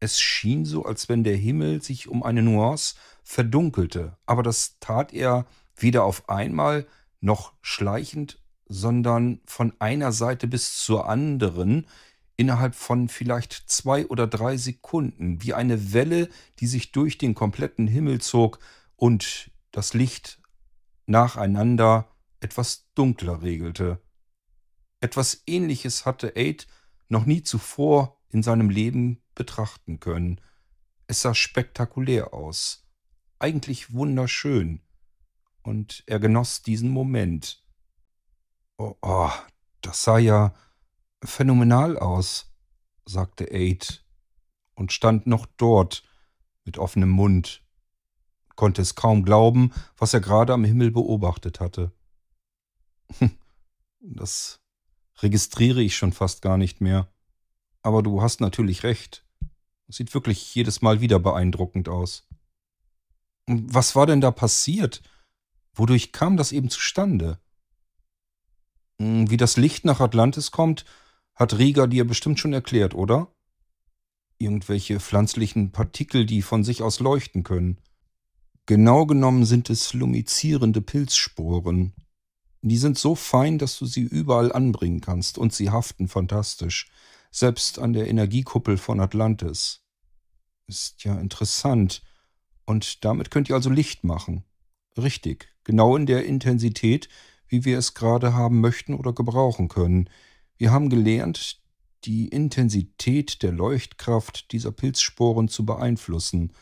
Es 0.00 0.20
schien 0.20 0.64
so, 0.64 0.84
als 0.84 1.08
wenn 1.08 1.24
der 1.24 1.36
Himmel 1.36 1.82
sich 1.82 2.08
um 2.08 2.22
eine 2.22 2.42
Nuance 2.42 2.96
verdunkelte, 3.22 4.18
aber 4.26 4.42
das 4.42 4.78
tat 4.80 5.12
er 5.14 5.46
weder 5.76 6.04
auf 6.04 6.28
einmal 6.28 6.86
noch 7.20 7.52
schleichend, 7.62 8.40
sondern 8.68 9.40
von 9.46 9.72
einer 9.78 10.12
Seite 10.12 10.46
bis 10.46 10.78
zur 10.78 11.08
anderen 11.08 11.86
innerhalb 12.36 12.74
von 12.74 13.08
vielleicht 13.08 13.52
zwei 13.66 14.06
oder 14.06 14.26
drei 14.26 14.56
Sekunden, 14.56 15.42
wie 15.42 15.54
eine 15.54 15.92
Welle, 15.92 16.28
die 16.60 16.66
sich 16.66 16.92
durch 16.92 17.18
den 17.18 17.34
kompletten 17.34 17.86
Himmel 17.86 18.20
zog 18.20 18.58
und 18.96 19.50
das 19.70 19.94
Licht 19.94 20.40
nacheinander 21.06 22.08
etwas 22.40 22.88
dunkler 22.94 23.42
regelte. 23.42 24.00
Etwas 25.00 25.42
ähnliches 25.46 26.04
hatte 26.04 26.36
Aid 26.36 26.66
noch 27.08 27.24
nie 27.24 27.42
zuvor 27.42 28.20
in 28.30 28.42
seinem 28.42 28.70
Leben 28.70 29.22
betrachten 29.34 30.00
können. 30.00 30.40
Es 31.06 31.22
sah 31.22 31.34
spektakulär 31.34 32.34
aus, 32.34 32.86
eigentlich 33.38 33.92
wunderschön 33.92 34.80
und 35.66 36.04
er 36.06 36.20
genoss 36.20 36.62
diesen 36.62 36.90
Moment. 36.90 37.64
Oh, 38.78 38.94
oh, 39.02 39.32
das 39.80 40.04
sah 40.04 40.18
ja 40.18 40.54
phänomenal 41.24 41.98
aus, 41.98 42.54
sagte 43.04 43.50
Aid 43.50 44.04
und 44.74 44.92
stand 44.92 45.26
noch 45.26 45.46
dort 45.56 46.04
mit 46.64 46.78
offenem 46.78 47.10
Mund, 47.10 47.64
konnte 48.54 48.80
es 48.80 48.94
kaum 48.94 49.24
glauben, 49.24 49.72
was 49.96 50.14
er 50.14 50.20
gerade 50.20 50.52
am 50.52 50.64
Himmel 50.64 50.92
beobachtet 50.92 51.58
hatte. 51.60 51.92
Das 54.08 54.60
registriere 55.18 55.82
ich 55.82 55.96
schon 55.96 56.12
fast 56.12 56.42
gar 56.42 56.58
nicht 56.58 56.80
mehr. 56.80 57.12
Aber 57.82 58.04
du 58.04 58.22
hast 58.22 58.40
natürlich 58.40 58.84
recht. 58.84 59.26
Sieht 59.88 60.14
wirklich 60.14 60.54
jedes 60.54 60.80
Mal 60.80 61.00
wieder 61.00 61.18
beeindruckend 61.18 61.88
aus. 61.88 62.28
Was 63.46 63.96
war 63.96 64.06
denn 64.06 64.20
da 64.20 64.30
passiert? 64.30 65.02
Wodurch 65.76 66.10
kam 66.10 66.36
das 66.36 66.52
eben 66.52 66.70
zustande? 66.70 67.38
Hm, 69.00 69.30
wie 69.30 69.36
das 69.36 69.56
Licht 69.56 69.84
nach 69.84 70.00
Atlantis 70.00 70.50
kommt, 70.50 70.84
hat 71.34 71.58
Rieger 71.58 71.86
dir 71.86 72.06
bestimmt 72.06 72.40
schon 72.40 72.54
erklärt, 72.54 72.94
oder? 72.94 73.30
Irgendwelche 74.38 75.00
pflanzlichen 75.00 75.70
Partikel, 75.70 76.24
die 76.24 76.42
von 76.42 76.64
sich 76.64 76.82
aus 76.82 76.98
leuchten 76.98 77.42
können. 77.42 77.78
Genau 78.64 79.06
genommen 79.06 79.44
sind 79.44 79.70
es 79.70 79.92
lumizierende 79.92 80.80
Pilzsporen. 80.80 81.92
Die 82.62 82.78
sind 82.78 82.98
so 82.98 83.14
fein, 83.14 83.58
dass 83.58 83.78
du 83.78 83.86
sie 83.86 84.00
überall 84.00 84.50
anbringen 84.52 85.00
kannst 85.00 85.38
und 85.38 85.52
sie 85.52 85.70
haften 85.70 86.08
fantastisch, 86.08 86.90
selbst 87.30 87.78
an 87.78 87.92
der 87.92 88.08
Energiekuppel 88.08 88.78
von 88.78 88.98
Atlantis. 88.98 89.82
Ist 90.66 91.04
ja 91.04 91.20
interessant. 91.20 92.02
Und 92.64 93.04
damit 93.04 93.30
könnt 93.30 93.48
ihr 93.48 93.54
also 93.54 93.70
Licht 93.70 94.02
machen. 94.02 94.42
Richtig, 94.96 95.48
genau 95.64 95.96
in 95.96 96.06
der 96.06 96.24
Intensität, 96.24 97.08
wie 97.48 97.64
wir 97.64 97.78
es 97.78 97.94
gerade 97.94 98.32
haben 98.34 98.60
möchten 98.60 98.94
oder 98.94 99.12
gebrauchen 99.12 99.68
können. 99.68 100.08
Wir 100.56 100.72
haben 100.72 100.88
gelernt, 100.88 101.60
die 102.04 102.28
Intensität 102.28 103.42
der 103.42 103.52
Leuchtkraft 103.52 104.52
dieser 104.52 104.72
Pilzsporen 104.72 105.48
zu 105.48 105.66
beeinflussen. 105.66 106.52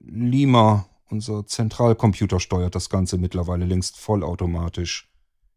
Lima, 0.00 0.86
unser 1.08 1.46
Zentralcomputer, 1.46 2.40
steuert 2.40 2.74
das 2.74 2.90
Ganze 2.90 3.16
mittlerweile 3.16 3.64
längst 3.64 3.96
vollautomatisch. 3.96 5.10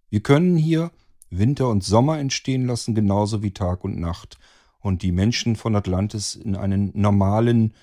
Wir 0.09 0.21
können 0.21 0.55
hier 0.55 0.91
Winter 1.29 1.67
und 1.69 1.83
Sommer 1.83 2.17
entstehen 2.17 2.65
lassen, 2.65 2.95
genauso 2.95 3.43
wie 3.43 3.51
Tag 3.51 3.83
und 3.83 3.99
Nacht, 3.99 4.39
und 4.79 5.01
die 5.01 5.11
Menschen 5.11 5.57
von 5.57 5.75
Atlantis 5.75 6.35
in 6.35 6.55
einen 6.55 6.91
normalen, 6.93 7.73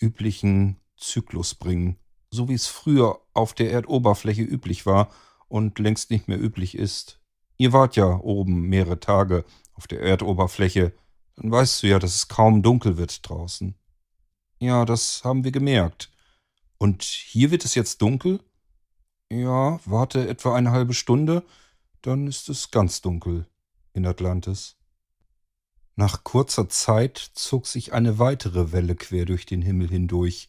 üblichen 0.00 0.76
Zyklus 0.96 1.54
bringen 1.56 1.98
so 2.34 2.48
wie 2.48 2.54
es 2.54 2.66
früher 2.66 3.20
auf 3.32 3.54
der 3.54 3.70
Erdoberfläche 3.72 4.42
üblich 4.42 4.86
war 4.86 5.08
und 5.48 5.78
längst 5.78 6.10
nicht 6.10 6.28
mehr 6.28 6.40
üblich 6.40 6.76
ist. 6.76 7.20
Ihr 7.56 7.72
wart 7.72 7.96
ja 7.96 8.18
oben 8.20 8.62
mehrere 8.62 9.00
Tage 9.00 9.44
auf 9.74 9.86
der 9.86 10.00
Erdoberfläche, 10.00 10.92
dann 11.36 11.50
weißt 11.50 11.82
du 11.82 11.86
ja, 11.88 11.98
dass 11.98 12.14
es 12.14 12.28
kaum 12.28 12.62
dunkel 12.62 12.96
wird 12.96 13.28
draußen. 13.28 13.74
Ja, 14.58 14.84
das 14.84 15.24
haben 15.24 15.44
wir 15.44 15.52
gemerkt. 15.52 16.10
Und 16.78 17.02
hier 17.02 17.50
wird 17.50 17.64
es 17.64 17.74
jetzt 17.74 18.02
dunkel? 18.02 18.40
Ja, 19.30 19.80
warte 19.84 20.28
etwa 20.28 20.54
eine 20.54 20.70
halbe 20.70 20.94
Stunde, 20.94 21.44
dann 22.02 22.26
ist 22.26 22.48
es 22.48 22.70
ganz 22.70 23.00
dunkel 23.00 23.46
in 23.92 24.06
Atlantis. 24.06 24.76
Nach 25.96 26.24
kurzer 26.24 26.68
Zeit 26.68 27.18
zog 27.34 27.66
sich 27.66 27.92
eine 27.92 28.18
weitere 28.18 28.72
Welle 28.72 28.96
quer 28.96 29.24
durch 29.24 29.46
den 29.46 29.62
Himmel 29.62 29.88
hindurch, 29.88 30.48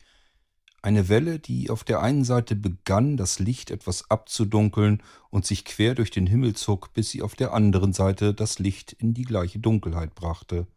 Eine 0.86 1.10
Welle, 1.10 1.40
die 1.40 1.72
auf 1.72 1.84
der 1.84 2.02
einen 2.02 2.24
Seite 2.24 2.56
begann, 2.56 3.18
das 3.18 3.40
Licht 3.40 3.72
etwas 3.72 4.12
abzudunkeln 4.12 5.02
und 5.32 5.44
sich 5.44 5.66
quer 5.66 5.96
durch 5.96 6.12
den 6.12 6.28
Himmel 6.28 6.56
zog, 6.56 6.94
bis 6.94 7.10
sie 7.10 7.24
auf 7.24 7.34
der 7.34 7.54
anderen 7.54 7.92
Seite 7.92 8.36
das 8.36 8.60
Licht 8.60 8.94
in 8.94 9.16
die 9.16 9.24
gleiche 9.24 9.58
Dunkelheit 9.58 10.14
brachte. 10.14 10.68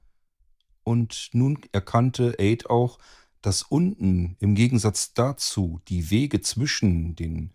Und 0.83 1.29
nun 1.35 1.59
erkannte 1.73 2.37
Aid 2.39 2.71
auch, 2.71 2.99
dass 3.43 3.65
unten 3.65 4.39
im 4.41 4.55
Gegensatz 4.55 5.13
dazu 5.13 5.83
die 5.89 6.09
Wege 6.09 6.41
zwischen 6.41 7.15
den 7.15 7.53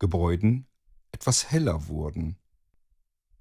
Gebäuden 0.00 0.66
etwas 1.12 1.52
heller 1.52 1.86
wurden. 1.86 2.36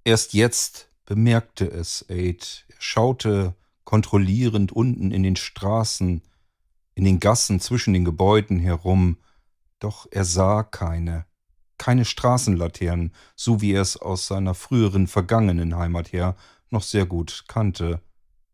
Erst 0.03 0.35
jetzt 0.35 0.91
bemerkte 1.07 1.65
es 1.65 2.05
Aid. 2.09 2.67
Er 2.69 2.75
schaute 2.77 3.55
kontrollierend 3.85 4.71
unten 4.71 5.09
in 5.09 5.23
den 5.23 5.35
Straßen, 5.35 6.21
in 7.01 7.05
den 7.05 7.19
Gassen 7.19 7.59
zwischen 7.59 7.93
den 7.93 8.05
Gebäuden 8.05 8.59
herum, 8.59 9.17
doch 9.79 10.05
er 10.11 10.23
sah 10.23 10.61
keine, 10.61 11.25
keine 11.79 12.05
Straßenlaternen, 12.05 13.11
so 13.35 13.59
wie 13.59 13.71
er 13.71 13.81
es 13.81 13.97
aus 13.97 14.27
seiner 14.27 14.53
früheren 14.53 15.07
vergangenen 15.07 15.75
Heimat 15.75 16.13
her 16.13 16.35
noch 16.69 16.83
sehr 16.83 17.07
gut 17.07 17.45
kannte. 17.47 18.03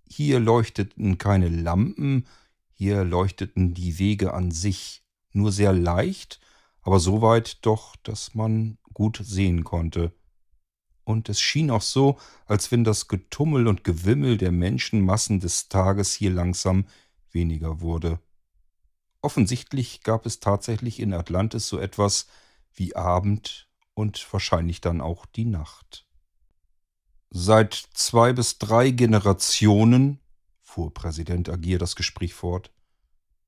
Hier 0.07 0.39
leuchteten 0.39 1.17
keine 1.17 1.49
Lampen, 1.49 2.25
hier 2.71 3.03
leuchteten 3.03 3.73
die 3.73 3.99
Wege 3.99 4.33
an 4.33 4.51
sich, 4.51 5.03
nur 5.33 5.51
sehr 5.51 5.73
leicht, 5.73 6.39
aber 6.79 7.01
so 7.01 7.21
weit 7.21 7.65
doch, 7.65 7.97
dass 7.97 8.33
man 8.33 8.77
gut 8.93 9.19
sehen 9.21 9.65
konnte. 9.65 10.13
Und 11.03 11.27
es 11.27 11.41
schien 11.41 11.69
auch 11.69 11.81
so, 11.81 12.17
als 12.45 12.71
wenn 12.71 12.85
das 12.85 13.09
Getummel 13.09 13.67
und 13.67 13.83
Gewimmel 13.83 14.37
der 14.37 14.53
Menschenmassen 14.53 15.41
des 15.41 15.67
Tages 15.67 16.13
hier 16.13 16.31
langsam 16.31 16.85
weniger 17.33 17.81
wurde. 17.81 18.21
Offensichtlich 19.21 20.03
gab 20.03 20.25
es 20.25 20.39
tatsächlich 20.39 20.99
in 20.99 21.13
Atlantis 21.13 21.67
so 21.67 21.79
etwas 21.79 22.27
wie 22.73 22.95
Abend 22.95 23.67
und 23.93 24.31
wahrscheinlich 24.31 24.81
dann 24.81 25.01
auch 25.01 25.25
die 25.25 25.45
Nacht. 25.45 26.05
Seit 27.29 27.73
zwei 27.73 28.31
bis 28.33 28.57
drei 28.57 28.91
Generationen, 28.91 30.19
fuhr 30.61 30.93
Präsident 30.93 31.49
Agir 31.49 31.79
das 31.79 31.95
Gespräch 31.95 32.33
fort, 32.33 32.71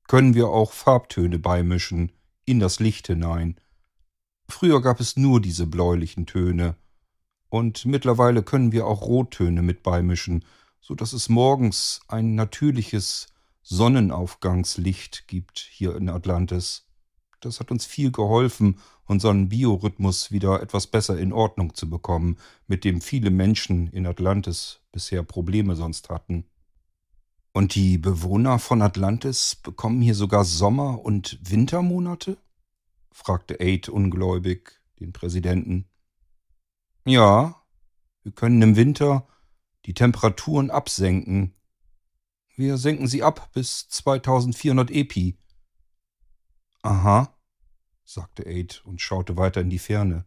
können 0.06 0.34
wir 0.34 0.48
auch 0.48 0.72
Farbtöne 0.72 1.38
beimischen 1.38 2.12
in 2.44 2.58
das 2.58 2.80
Licht 2.80 3.06
hinein. 3.06 3.60
Früher 4.48 4.82
gab 4.82 4.98
es 4.98 5.16
nur 5.16 5.40
diese 5.40 5.66
bläulichen 5.66 6.26
Töne, 6.26 6.76
und 7.48 7.84
mittlerweile 7.84 8.42
können 8.42 8.72
wir 8.72 8.86
auch 8.86 9.02
Rottöne 9.02 9.62
mit 9.62 9.82
beimischen, 9.82 10.44
so 10.80 10.94
dass 10.94 11.12
es 11.12 11.28
morgens 11.28 12.00
ein 12.08 12.34
natürliches 12.34 13.26
Sonnenaufgangslicht 13.62 15.28
gibt 15.28 15.58
hier 15.58 15.96
in 15.96 16.08
Atlantis. 16.08 16.88
Das 17.40 17.60
hat 17.60 17.70
uns 17.70 17.86
viel 17.86 18.10
geholfen, 18.12 18.78
unseren 19.04 19.48
Biorhythmus 19.48 20.30
wieder 20.30 20.62
etwas 20.62 20.86
besser 20.86 21.18
in 21.18 21.32
Ordnung 21.32 21.74
zu 21.74 21.88
bekommen, 21.88 22.36
mit 22.66 22.84
dem 22.84 23.00
viele 23.00 23.30
Menschen 23.30 23.88
in 23.88 24.06
Atlantis 24.06 24.80
bisher 24.92 25.22
Probleme 25.22 25.76
sonst 25.76 26.10
hatten. 26.10 26.44
Und 27.52 27.74
die 27.74 27.98
Bewohner 27.98 28.58
von 28.58 28.80
Atlantis 28.80 29.56
bekommen 29.56 30.00
hier 30.02 30.14
sogar 30.14 30.44
Sommer- 30.44 31.04
und 31.04 31.38
Wintermonate? 31.42 32.38
fragte 33.10 33.58
Aid 33.60 33.88
ungläubig 33.88 34.80
den 35.00 35.12
Präsidenten. 35.12 35.88
Ja, 37.04 37.60
wir 38.22 38.32
können 38.32 38.62
im 38.62 38.76
Winter 38.76 39.26
die 39.86 39.94
Temperaturen 39.94 40.70
absenken, 40.70 41.54
wir 42.60 42.76
senken 42.76 43.06
sie 43.06 43.22
ab 43.22 43.50
bis 43.54 43.88
2400 43.88 44.90
Epi. 44.90 45.38
Aha, 46.82 47.34
sagte 48.04 48.46
Aid 48.46 48.82
und 48.84 49.00
schaute 49.00 49.38
weiter 49.38 49.62
in 49.62 49.70
die 49.70 49.78
Ferne. 49.78 50.26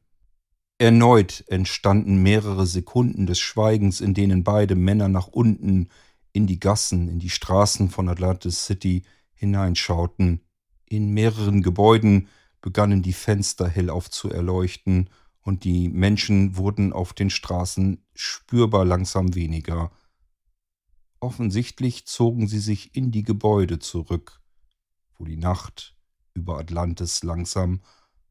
Erneut 0.79 1.43
entstanden 1.47 2.23
mehrere 2.23 2.65
Sekunden 2.65 3.27
des 3.27 3.39
Schweigens, 3.39 4.01
in 4.01 4.15
denen 4.15 4.43
beide 4.43 4.73
Männer 4.73 5.09
nach 5.09 5.27
unten 5.27 5.89
in 6.31 6.47
die 6.47 6.59
Gassen, 6.59 7.07
in 7.07 7.19
die 7.19 7.29
Straßen 7.29 7.91
von 7.91 8.09
Atlantis 8.09 8.65
City 8.65 9.03
hineinschauten. 9.33 10.41
In 10.85 11.13
mehreren 11.13 11.61
Gebäuden 11.61 12.29
begannen 12.61 13.03
die 13.03 13.13
Fenster 13.13 13.69
hellauf 13.69 14.09
zu 14.09 14.31
erleuchten, 14.31 15.09
und 15.41 15.65
die 15.65 15.89
Menschen 15.89 16.57
wurden 16.57 16.93
auf 16.93 17.13
den 17.13 17.29
Straßen 17.29 18.03
spürbar 18.15 18.85
langsam 18.85 19.35
weniger. 19.35 19.91
Offensichtlich 21.23 22.05
zogen 22.05 22.49
sie 22.49 22.59
sich 22.59 22.97
in 22.97 23.09
die 23.09 23.23
Gebäude 23.23 23.79
zurück, 23.79 24.41
wo 25.17 25.23
die 25.23 25.37
Nacht 25.37 25.95
über 26.33 26.57
Atlantis 26.57 27.23
langsam, 27.23 27.81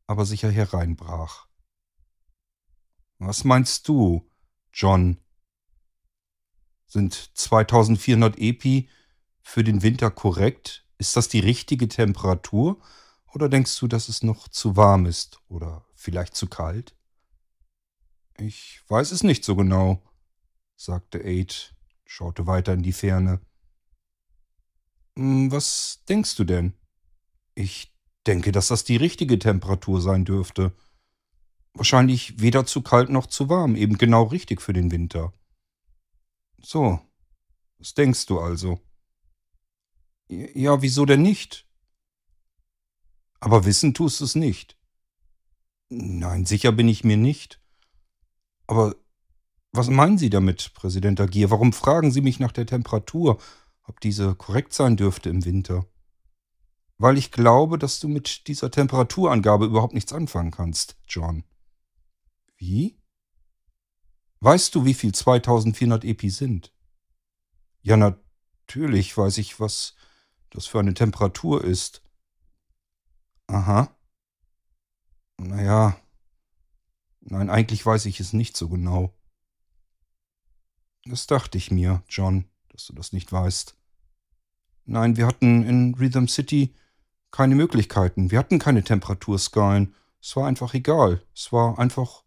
aber 0.06 0.26
sicher 0.26 0.50
hereinbrach. 0.50 1.46
Was 3.18 3.44
meinst 3.44 3.88
du, 3.88 4.28
John? 4.74 5.16
Sind 6.84 7.14
2400 7.32 8.38
Epi 8.38 8.90
für 9.40 9.64
den 9.64 9.80
Winter 9.80 10.10
korrekt? 10.10 10.86
Ist 10.98 11.16
das 11.16 11.30
die 11.30 11.40
richtige 11.40 11.88
Temperatur? 11.88 12.78
Oder 13.32 13.48
denkst 13.48 13.74
du, 13.78 13.88
dass 13.88 14.10
es 14.10 14.22
noch 14.22 14.48
zu 14.48 14.76
warm 14.76 15.06
ist 15.06 15.40
oder 15.48 15.86
vielleicht 15.94 16.36
zu 16.36 16.46
kalt? 16.46 16.94
Ich 18.36 18.82
weiß 18.88 19.12
es 19.12 19.22
nicht 19.22 19.46
so 19.46 19.56
genau, 19.56 20.02
sagte 20.76 21.24
Aid 21.24 21.74
schaute 22.12 22.46
weiter 22.46 22.74
in 22.74 22.82
die 22.82 22.92
Ferne. 22.92 23.40
Hm, 25.16 25.50
was 25.50 26.04
denkst 26.08 26.36
du 26.36 26.44
denn? 26.44 26.74
Ich 27.54 27.94
denke, 28.26 28.52
dass 28.52 28.68
das 28.68 28.84
die 28.84 28.96
richtige 28.96 29.38
Temperatur 29.38 30.00
sein 30.02 30.26
dürfte. 30.26 30.72
Wahrscheinlich 31.72 32.38
weder 32.38 32.66
zu 32.66 32.82
kalt 32.82 33.08
noch 33.08 33.26
zu 33.26 33.48
warm, 33.48 33.76
eben 33.76 33.96
genau 33.96 34.24
richtig 34.24 34.60
für 34.60 34.74
den 34.74 34.90
Winter. 34.90 35.32
So, 36.58 37.00
was 37.78 37.94
denkst 37.94 38.26
du 38.26 38.40
also? 38.40 38.78
Ja, 40.28 40.82
wieso 40.82 41.06
denn 41.06 41.22
nicht? 41.22 41.66
Aber 43.40 43.64
wissen 43.64 43.94
tust 43.94 44.20
du 44.20 44.24
es 44.24 44.34
nicht. 44.34 44.78
Nein, 45.88 46.44
sicher 46.44 46.72
bin 46.72 46.88
ich 46.88 47.04
mir 47.04 47.16
nicht. 47.16 47.58
Aber 48.66 48.94
was 49.72 49.88
meinen 49.88 50.18
Sie 50.18 50.30
damit, 50.30 50.72
Präsident 50.74 51.20
Agier? 51.20 51.50
Warum 51.50 51.72
fragen 51.72 52.12
Sie 52.12 52.20
mich 52.20 52.38
nach 52.38 52.52
der 52.52 52.66
Temperatur, 52.66 53.40
ob 53.84 54.00
diese 54.00 54.34
korrekt 54.34 54.74
sein 54.74 54.96
dürfte 54.96 55.30
im 55.30 55.44
Winter? 55.44 55.86
Weil 56.98 57.16
ich 57.18 57.32
glaube, 57.32 57.78
dass 57.78 57.98
du 57.98 58.08
mit 58.08 58.46
dieser 58.46 58.70
Temperaturangabe 58.70 59.64
überhaupt 59.64 59.94
nichts 59.94 60.12
anfangen 60.12 60.50
kannst, 60.50 60.96
John. 61.08 61.44
Wie? 62.56 63.00
Weißt 64.40 64.74
du, 64.74 64.84
wie 64.84 64.94
viel 64.94 65.12
2400 65.12 66.04
Epi 66.04 66.30
sind? 66.30 66.72
Ja, 67.80 67.96
natürlich 67.96 69.16
weiß 69.16 69.38
ich, 69.38 69.58
was 69.58 69.96
das 70.50 70.66
für 70.66 70.80
eine 70.80 70.94
Temperatur 70.94 71.64
ist. 71.64 72.02
Aha. 73.46 73.96
Naja. 75.38 75.96
Nein, 77.20 77.50
eigentlich 77.50 77.84
weiß 77.84 78.04
ich 78.06 78.20
es 78.20 78.32
nicht 78.32 78.56
so 78.56 78.68
genau. 78.68 79.14
Das 81.04 81.26
dachte 81.26 81.58
ich 81.58 81.70
mir, 81.70 82.02
John, 82.08 82.44
dass 82.68 82.86
du 82.86 82.94
das 82.94 83.12
nicht 83.12 83.32
weißt. 83.32 83.76
Nein, 84.84 85.16
wir 85.16 85.26
hatten 85.26 85.64
in 85.64 85.94
Rhythm 85.94 86.26
City 86.26 86.74
keine 87.30 87.54
Möglichkeiten. 87.54 88.30
Wir 88.30 88.38
hatten 88.38 88.58
keine 88.58 88.84
Temperaturskalen. 88.84 89.94
Es 90.20 90.36
war 90.36 90.46
einfach 90.46 90.74
egal. 90.74 91.24
Es 91.34 91.52
war 91.52 91.78
einfach 91.78 92.24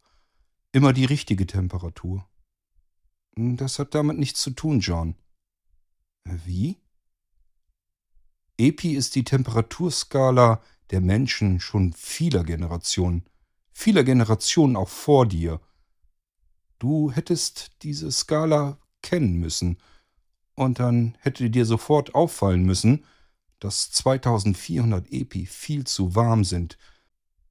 immer 0.71 0.93
die 0.93 1.05
richtige 1.05 1.47
Temperatur. 1.47 2.27
Das 3.35 3.79
hat 3.79 3.95
damit 3.95 4.17
nichts 4.17 4.41
zu 4.41 4.51
tun, 4.51 4.79
John. 4.79 5.15
Wie? 6.23 6.77
Epi 8.57 8.95
ist 8.95 9.15
die 9.15 9.23
Temperaturskala 9.23 10.61
der 10.91 11.01
Menschen 11.01 11.59
schon 11.59 11.93
vieler 11.93 12.43
Generationen, 12.43 13.25
vieler 13.73 14.03
Generationen 14.03 14.75
auch 14.75 14.89
vor 14.89 15.25
dir. 15.25 15.59
Du 16.85 17.11
hättest 17.11 17.71
diese 17.81 18.11
Skala 18.11 18.77
kennen 19.01 19.37
müssen. 19.37 19.79
Und 20.53 20.77
dann 20.77 21.17
hätte 21.19 21.49
dir 21.49 21.65
sofort 21.65 22.13
auffallen 22.13 22.61
müssen, 22.61 23.05
dass 23.57 23.89
2400 23.89 25.11
Epi 25.11 25.47
viel 25.47 25.87
zu 25.87 26.13
warm 26.13 26.43
sind. 26.43 26.77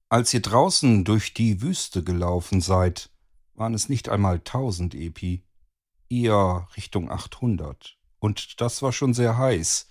Als 0.09 0.33
ihr 0.35 0.40
draußen 0.40 1.03
durch 1.03 1.35
die 1.35 1.62
Wüste 1.62 2.05
gelaufen 2.05 2.61
seid, 2.61 3.11
waren 3.55 3.75
es 3.75 3.88
nicht 3.88 4.09
einmal 4.09 4.37
1000 4.37 4.94
Epi, 4.94 5.42
eher 6.09 6.68
Richtung 6.77 7.11
800. 7.11 7.99
Und 8.20 8.61
das 8.61 8.83
war 8.83 8.92
schon 8.92 9.14
sehr 9.14 9.37
heiß. 9.37 9.88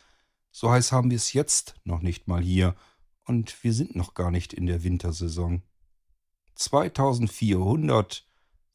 So 0.51 0.71
heiß 0.71 0.93
haben 0.93 1.09
wir 1.09 1.17
es 1.17 1.33
jetzt 1.33 1.75
noch 1.83 1.99
nicht 1.99 2.29
mal 2.29 2.41
hier. 2.41 2.77
Und 3.25 3.61
wir 3.61 3.73
sind 3.73 3.93
noch 3.97 4.13
gar 4.13 4.31
nicht 4.31 4.53
in 4.53 4.67
der 4.67 4.85
Wintersaison. 4.85 5.63
2400 6.55 8.25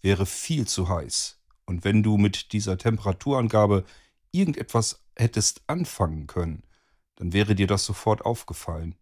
wäre 0.01 0.27
viel 0.27 0.67
zu 0.67 0.89
heiß. 0.89 1.41
Und 1.67 1.85
wenn 1.85 2.03
du 2.03 2.17
mit 2.17 2.53
dieser 2.53 2.79
Temperaturangabe 2.79 3.85
irgendetwas 4.33 5.05
hättest 5.17 5.63
anfangen 5.67 6.27
können, 6.27 6.63
dann 7.17 7.33
wäre 7.33 7.55
dir 7.55 7.67
das 7.67 7.85
sofort 7.85 8.25
aufgefallen. 8.25 8.95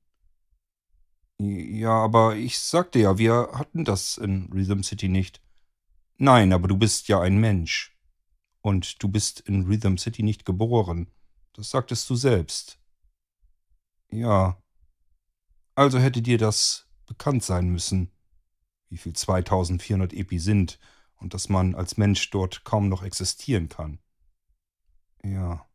Ja, 1.38 1.92
aber 1.92 2.36
ich 2.36 2.58
sagte 2.58 2.98
ja, 2.98 3.18
wir 3.18 3.50
hatten 3.52 3.84
das 3.84 4.16
in 4.16 4.50
Rhythm 4.52 4.82
City 4.82 5.08
nicht. 5.08 5.42
Nein, 6.16 6.52
aber 6.52 6.66
du 6.66 6.78
bist 6.78 7.08
ja 7.08 7.20
ein 7.20 7.36
Mensch. 7.36 7.94
Und 8.62 9.02
du 9.02 9.08
bist 9.08 9.40
in 9.40 9.66
Rhythm 9.66 9.96
City 9.96 10.22
nicht 10.22 10.44
geboren. 10.44 11.08
Das 11.52 11.70
sagtest 11.70 12.08
du 12.08 12.16
selbst. 12.16 12.78
Ja. 14.10 14.60
Also 15.74 15.98
hätte 15.98 16.22
dir 16.22 16.38
das 16.38 16.88
bekannt 17.06 17.44
sein 17.44 17.68
müssen, 17.68 18.10
wie 18.88 18.98
viel 18.98 19.12
2400 19.12 20.12
Epi 20.12 20.38
sind 20.38 20.78
und 21.16 21.34
dass 21.34 21.48
man 21.48 21.74
als 21.74 21.96
Mensch 21.96 22.30
dort 22.30 22.64
kaum 22.64 22.88
noch 22.88 23.02
existieren 23.02 23.68
kann. 23.68 23.98
Ja. 25.22 25.66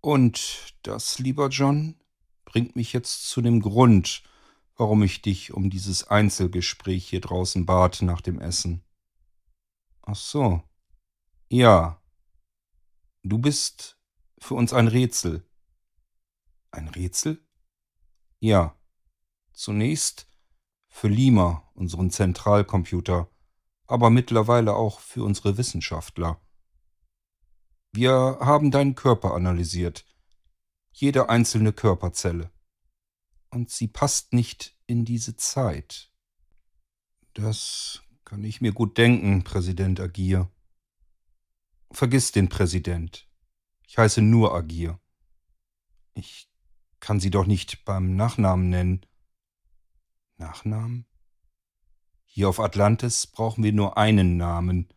Und 0.00 0.74
das, 0.82 1.18
lieber 1.18 1.48
John, 1.48 1.96
bringt 2.44 2.76
mich 2.76 2.92
jetzt 2.92 3.28
zu 3.28 3.42
dem 3.42 3.60
Grund, 3.60 4.22
warum 4.76 5.02
ich 5.02 5.22
dich 5.22 5.52
um 5.52 5.70
dieses 5.70 6.04
Einzelgespräch 6.08 7.08
hier 7.08 7.20
draußen 7.20 7.66
bat 7.66 8.02
nach 8.02 8.20
dem 8.20 8.40
Essen. 8.40 8.84
Ach 10.02 10.16
so. 10.16 10.62
Ja. 11.48 12.00
Du 13.22 13.38
bist 13.38 13.98
für 14.38 14.54
uns 14.54 14.72
ein 14.72 14.88
Rätsel. 14.88 15.44
Ein 16.70 16.88
Rätsel? 16.88 17.44
Ja. 18.38 18.76
Zunächst 19.52 20.27
für 20.98 21.06
Lima, 21.06 21.62
unseren 21.74 22.10
Zentralcomputer, 22.10 23.30
aber 23.86 24.10
mittlerweile 24.10 24.74
auch 24.74 24.98
für 24.98 25.22
unsere 25.22 25.56
Wissenschaftler. 25.56 26.40
Wir 27.92 28.38
haben 28.40 28.72
deinen 28.72 28.96
Körper 28.96 29.32
analysiert, 29.34 30.04
jede 30.90 31.28
einzelne 31.28 31.72
Körperzelle. 31.72 32.50
Und 33.50 33.70
sie 33.70 33.86
passt 33.86 34.32
nicht 34.32 34.76
in 34.88 35.04
diese 35.04 35.36
Zeit. 35.36 36.12
Das 37.32 38.02
kann 38.24 38.42
ich 38.42 38.60
mir 38.60 38.72
gut 38.72 38.98
denken, 38.98 39.44
Präsident 39.44 40.00
Agir. 40.00 40.50
Vergiss 41.92 42.32
den 42.32 42.48
Präsident. 42.48 43.28
Ich 43.86 43.98
heiße 43.98 44.20
nur 44.20 44.52
Agir. 44.52 44.98
Ich 46.14 46.50
kann 46.98 47.20
sie 47.20 47.30
doch 47.30 47.46
nicht 47.46 47.84
beim 47.84 48.16
Nachnamen 48.16 48.68
nennen. 48.68 49.06
Nachnamen? 50.38 51.06
Hier 52.24 52.48
auf 52.48 52.60
Atlantis 52.60 53.26
brauchen 53.26 53.64
wir 53.64 53.72
nur 53.72 53.98
einen 53.98 54.36
Namen. 54.36 54.88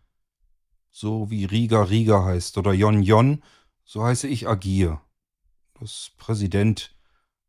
So 0.92 1.30
wie 1.32 1.46
Riga 1.46 1.84
Riga 1.84 2.24
heißt 2.24 2.58
oder 2.58 2.74
Jon 2.74 3.02
Jon, 3.02 3.44
so 3.84 4.04
heiße 4.04 4.28
ich 4.28 4.48
Agir. 4.48 5.02
Das 5.80 6.12
Präsident, 6.18 6.96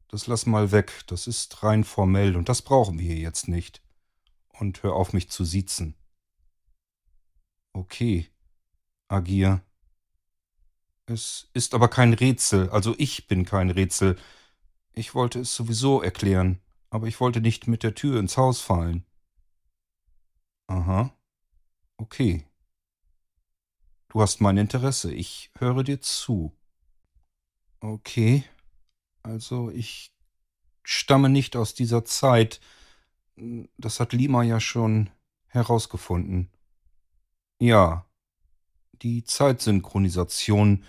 das 0.09 0.27
lass 0.27 0.47
mal 0.47 0.73
weg, 0.73 1.03
das 1.07 1.27
ist 1.27 1.63
rein 1.63 1.85
formell 1.85 2.37
und 2.37 2.49
das 2.49 2.63
brauchen 2.63 2.99
wir 2.99 3.17
jetzt 3.17 3.49
nicht. 3.49 3.83
Und 4.49 4.83
hör 4.83 4.95
auf 4.95 5.13
mich 5.13 5.31
zu 5.31 5.45
siezen. 5.45 5.95
Okay, 7.73 8.29
Agir. 9.09 9.63
Es 11.07 11.51
ist 11.53 11.75
aber 11.75 11.89
kein 11.89 12.15
Rätsel, 12.15 12.71
also 12.71 12.95
ich 12.97 13.27
bin 13.27 13.45
kein 13.45 13.71
Rätsel. 13.71 14.17
Ich 14.93 15.15
wollte 15.15 15.41
es 15.41 15.55
sowieso 15.55 16.01
erklären, 16.01 16.61
aber 16.93 17.07
ich 17.07 17.21
wollte 17.21 17.41
nicht 17.41 17.69
mit 17.69 17.83
der 17.83 17.95
Tür 17.95 18.21
ins 18.21 18.37
Haus 18.37 18.61
fallen. 18.61 19.07
Aha. 20.67 21.17
Okay. 21.97 22.45
Du 24.11 24.21
hast 24.21 24.43
mein 24.43 24.59
Interesse, 24.59 25.11
ich 25.11 25.51
höre 25.57 25.85
dir 25.85 26.03
zu. 26.03 26.55
Okay. 27.81 28.45
Also 29.23 29.71
ich 29.71 30.15
stamme 30.83 31.31
nicht 31.31 31.57
aus 31.57 31.73
dieser 31.73 32.05
Zeit. 32.05 32.61
Das 33.79 33.99
hat 33.99 34.13
Lima 34.13 34.43
ja 34.43 34.61
schon 34.61 35.09
herausgefunden. 35.47 36.51
Ja. 37.59 38.07
Die 39.01 39.25
Zeitsynchronisation 39.25 40.85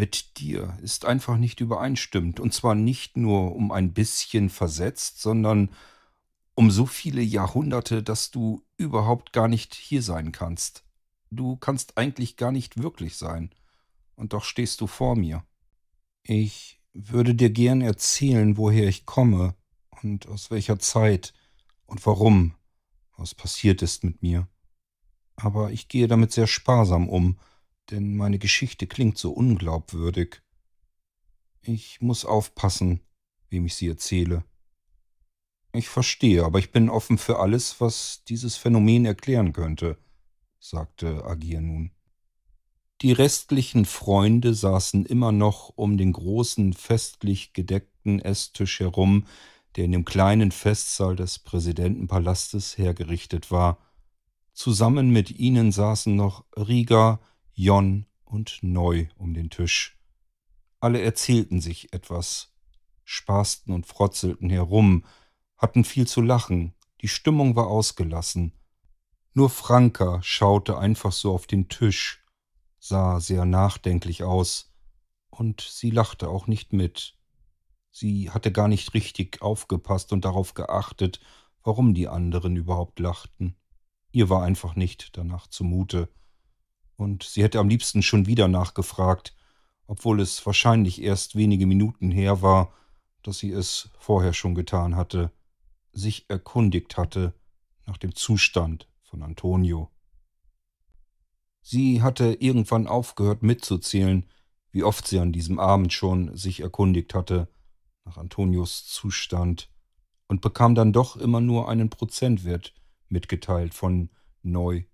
mit 0.00 0.38
dir 0.38 0.78
ist 0.80 1.04
einfach 1.04 1.36
nicht 1.36 1.60
übereinstimmt. 1.60 2.40
Und 2.40 2.54
zwar 2.54 2.74
nicht 2.74 3.18
nur 3.18 3.54
um 3.54 3.70
ein 3.70 3.92
bisschen 3.92 4.48
versetzt, 4.48 5.20
sondern 5.20 5.68
um 6.54 6.70
so 6.70 6.86
viele 6.86 7.20
Jahrhunderte, 7.20 8.02
dass 8.02 8.30
du 8.30 8.62
überhaupt 8.78 9.34
gar 9.34 9.46
nicht 9.46 9.74
hier 9.74 10.00
sein 10.02 10.32
kannst. 10.32 10.84
Du 11.30 11.56
kannst 11.56 11.98
eigentlich 11.98 12.38
gar 12.38 12.50
nicht 12.50 12.82
wirklich 12.82 13.18
sein. 13.18 13.50
Und 14.16 14.32
doch 14.32 14.44
stehst 14.44 14.80
du 14.80 14.86
vor 14.86 15.16
mir. 15.16 15.44
Ich 16.22 16.80
würde 16.94 17.34
dir 17.34 17.50
gern 17.50 17.82
erzählen, 17.82 18.56
woher 18.56 18.88
ich 18.88 19.04
komme 19.04 19.54
und 20.02 20.28
aus 20.28 20.50
welcher 20.50 20.78
Zeit 20.78 21.34
und 21.84 22.06
warum 22.06 22.54
was 23.18 23.34
passiert 23.34 23.82
ist 23.82 24.02
mit 24.02 24.22
mir. 24.22 24.48
Aber 25.36 25.72
ich 25.72 25.88
gehe 25.88 26.08
damit 26.08 26.32
sehr 26.32 26.46
sparsam 26.46 27.06
um, 27.06 27.38
denn 27.90 28.16
meine 28.16 28.38
Geschichte 28.38 28.86
klingt 28.86 29.18
so 29.18 29.32
unglaubwürdig. 29.32 30.42
Ich 31.62 32.00
muss 32.00 32.24
aufpassen, 32.24 33.00
wem 33.48 33.66
ich 33.66 33.74
sie 33.74 33.88
erzähle. 33.88 34.44
Ich 35.72 35.88
verstehe, 35.88 36.44
aber 36.44 36.58
ich 36.58 36.72
bin 36.72 36.88
offen 36.88 37.18
für 37.18 37.38
alles, 37.38 37.80
was 37.80 38.24
dieses 38.24 38.56
Phänomen 38.56 39.04
erklären 39.04 39.52
könnte, 39.52 39.98
sagte 40.58 41.24
Agir 41.24 41.60
nun. 41.60 41.92
Die 43.02 43.12
restlichen 43.12 43.86
Freunde 43.86 44.52
saßen 44.52 45.06
immer 45.06 45.32
noch 45.32 45.72
um 45.76 45.96
den 45.96 46.12
großen 46.12 46.74
festlich 46.74 47.52
gedeckten 47.52 48.20
Esstisch 48.20 48.80
herum, 48.80 49.26
der 49.76 49.84
in 49.84 49.92
dem 49.92 50.04
kleinen 50.04 50.50
Festsaal 50.50 51.16
des 51.16 51.38
Präsidentenpalastes 51.38 52.76
hergerichtet 52.76 53.50
war. 53.50 53.78
Zusammen 54.52 55.10
mit 55.10 55.30
ihnen 55.30 55.72
saßen 55.72 56.14
noch 56.14 56.44
Riga, 56.56 57.20
Jon 57.62 58.06
und 58.24 58.60
Neu 58.62 59.08
um 59.18 59.34
den 59.34 59.50
Tisch. 59.50 59.98
Alle 60.80 61.02
erzählten 61.02 61.60
sich 61.60 61.92
etwas, 61.92 62.54
spaßten 63.04 63.74
und 63.74 63.84
frotzelten 63.84 64.48
herum, 64.48 65.04
hatten 65.58 65.84
viel 65.84 66.06
zu 66.06 66.22
lachen, 66.22 66.72
die 67.02 67.08
Stimmung 67.08 67.56
war 67.56 67.66
ausgelassen. 67.66 68.54
Nur 69.34 69.50
Franka 69.50 70.22
schaute 70.22 70.78
einfach 70.78 71.12
so 71.12 71.34
auf 71.34 71.46
den 71.46 71.68
Tisch, 71.68 72.24
sah 72.78 73.20
sehr 73.20 73.44
nachdenklich 73.44 74.22
aus, 74.22 74.72
und 75.28 75.60
sie 75.60 75.90
lachte 75.90 76.30
auch 76.30 76.46
nicht 76.46 76.72
mit. 76.72 77.18
Sie 77.90 78.30
hatte 78.30 78.52
gar 78.52 78.68
nicht 78.68 78.94
richtig 78.94 79.42
aufgepasst 79.42 80.14
und 80.14 80.24
darauf 80.24 80.54
geachtet, 80.54 81.20
warum 81.62 81.92
die 81.92 82.08
anderen 82.08 82.56
überhaupt 82.56 83.00
lachten. 83.00 83.54
Ihr 84.12 84.30
war 84.30 84.44
einfach 84.44 84.76
nicht 84.76 85.14
danach 85.18 85.46
zumute. 85.46 86.08
Und 87.00 87.22
sie 87.22 87.42
hätte 87.42 87.60
am 87.60 87.70
liebsten 87.70 88.02
schon 88.02 88.26
wieder 88.26 88.46
nachgefragt, 88.46 89.34
obwohl 89.86 90.20
es 90.20 90.44
wahrscheinlich 90.44 91.00
erst 91.00 91.34
wenige 91.34 91.64
Minuten 91.64 92.10
her 92.10 92.42
war, 92.42 92.74
dass 93.22 93.38
sie 93.38 93.52
es 93.52 93.88
vorher 93.98 94.34
schon 94.34 94.54
getan 94.54 94.96
hatte, 94.96 95.32
sich 95.92 96.28
erkundigt 96.28 96.98
hatte 96.98 97.32
nach 97.86 97.96
dem 97.96 98.14
Zustand 98.14 98.86
von 99.02 99.22
Antonio. 99.22 99.88
Sie 101.62 102.02
hatte 102.02 102.34
irgendwann 102.34 102.86
aufgehört 102.86 103.42
mitzuzählen, 103.42 104.28
wie 104.70 104.84
oft 104.84 105.08
sie 105.08 105.20
an 105.20 105.32
diesem 105.32 105.58
Abend 105.58 105.94
schon 105.94 106.36
sich 106.36 106.60
erkundigt 106.60 107.14
hatte 107.14 107.48
nach 108.04 108.18
Antonios 108.18 108.86
Zustand 108.86 109.70
und 110.28 110.42
bekam 110.42 110.74
dann 110.74 110.92
doch 110.92 111.16
immer 111.16 111.40
nur 111.40 111.66
einen 111.70 111.88
Prozentwert 111.88 112.74
mitgeteilt 113.08 113.72
von 113.72 114.10
neu. 114.42 114.84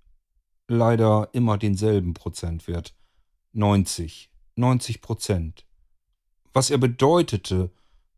Leider 0.68 1.28
immer 1.32 1.58
denselben 1.58 2.14
Prozentwert. 2.14 2.94
90. 3.52 4.30
90 4.56 5.00
Prozent. 5.00 5.64
Was 6.52 6.70
er 6.70 6.78
bedeutete, 6.78 7.70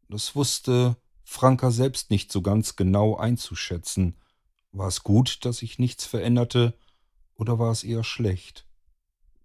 das 0.09 0.35
wusste 0.35 0.97
Franka 1.31 1.71
selbst 1.71 2.11
nicht 2.11 2.33
so 2.33 2.41
ganz 2.41 2.75
genau 2.75 3.17
einzuschätzen. 3.17 4.17
War 4.73 4.89
es 4.89 5.03
gut, 5.03 5.45
dass 5.45 5.59
sich 5.59 5.79
nichts 5.79 6.07
veränderte, 6.07 6.73
oder 7.35 7.59
war 7.59 7.71
es 7.71 7.85
eher 7.85 8.03
schlecht? 8.03 8.67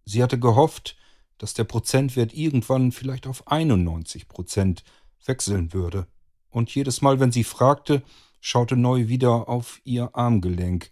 Sie 0.06 0.24
hatte 0.24 0.40
gehofft, 0.40 0.96
dass 1.38 1.54
der 1.54 1.66
Prozentwert 1.66 2.34
irgendwann 2.34 2.94
vielleicht 2.94 3.28
auf 3.28 3.48
91 3.48 4.30
Prozent 4.30 4.86
wechseln 5.26 5.74
würde. 5.74 6.08
Und 6.50 6.74
jedes 6.74 7.02
Mal, 7.02 7.20
wenn 7.20 7.34
sie 7.34 7.44
fragte, 7.44 8.02
schaute 8.40 8.78
Neu 8.78 9.10
wieder 9.10 9.50
auf 9.50 9.82
ihr 9.84 10.16
Armgelenk. 10.16 10.90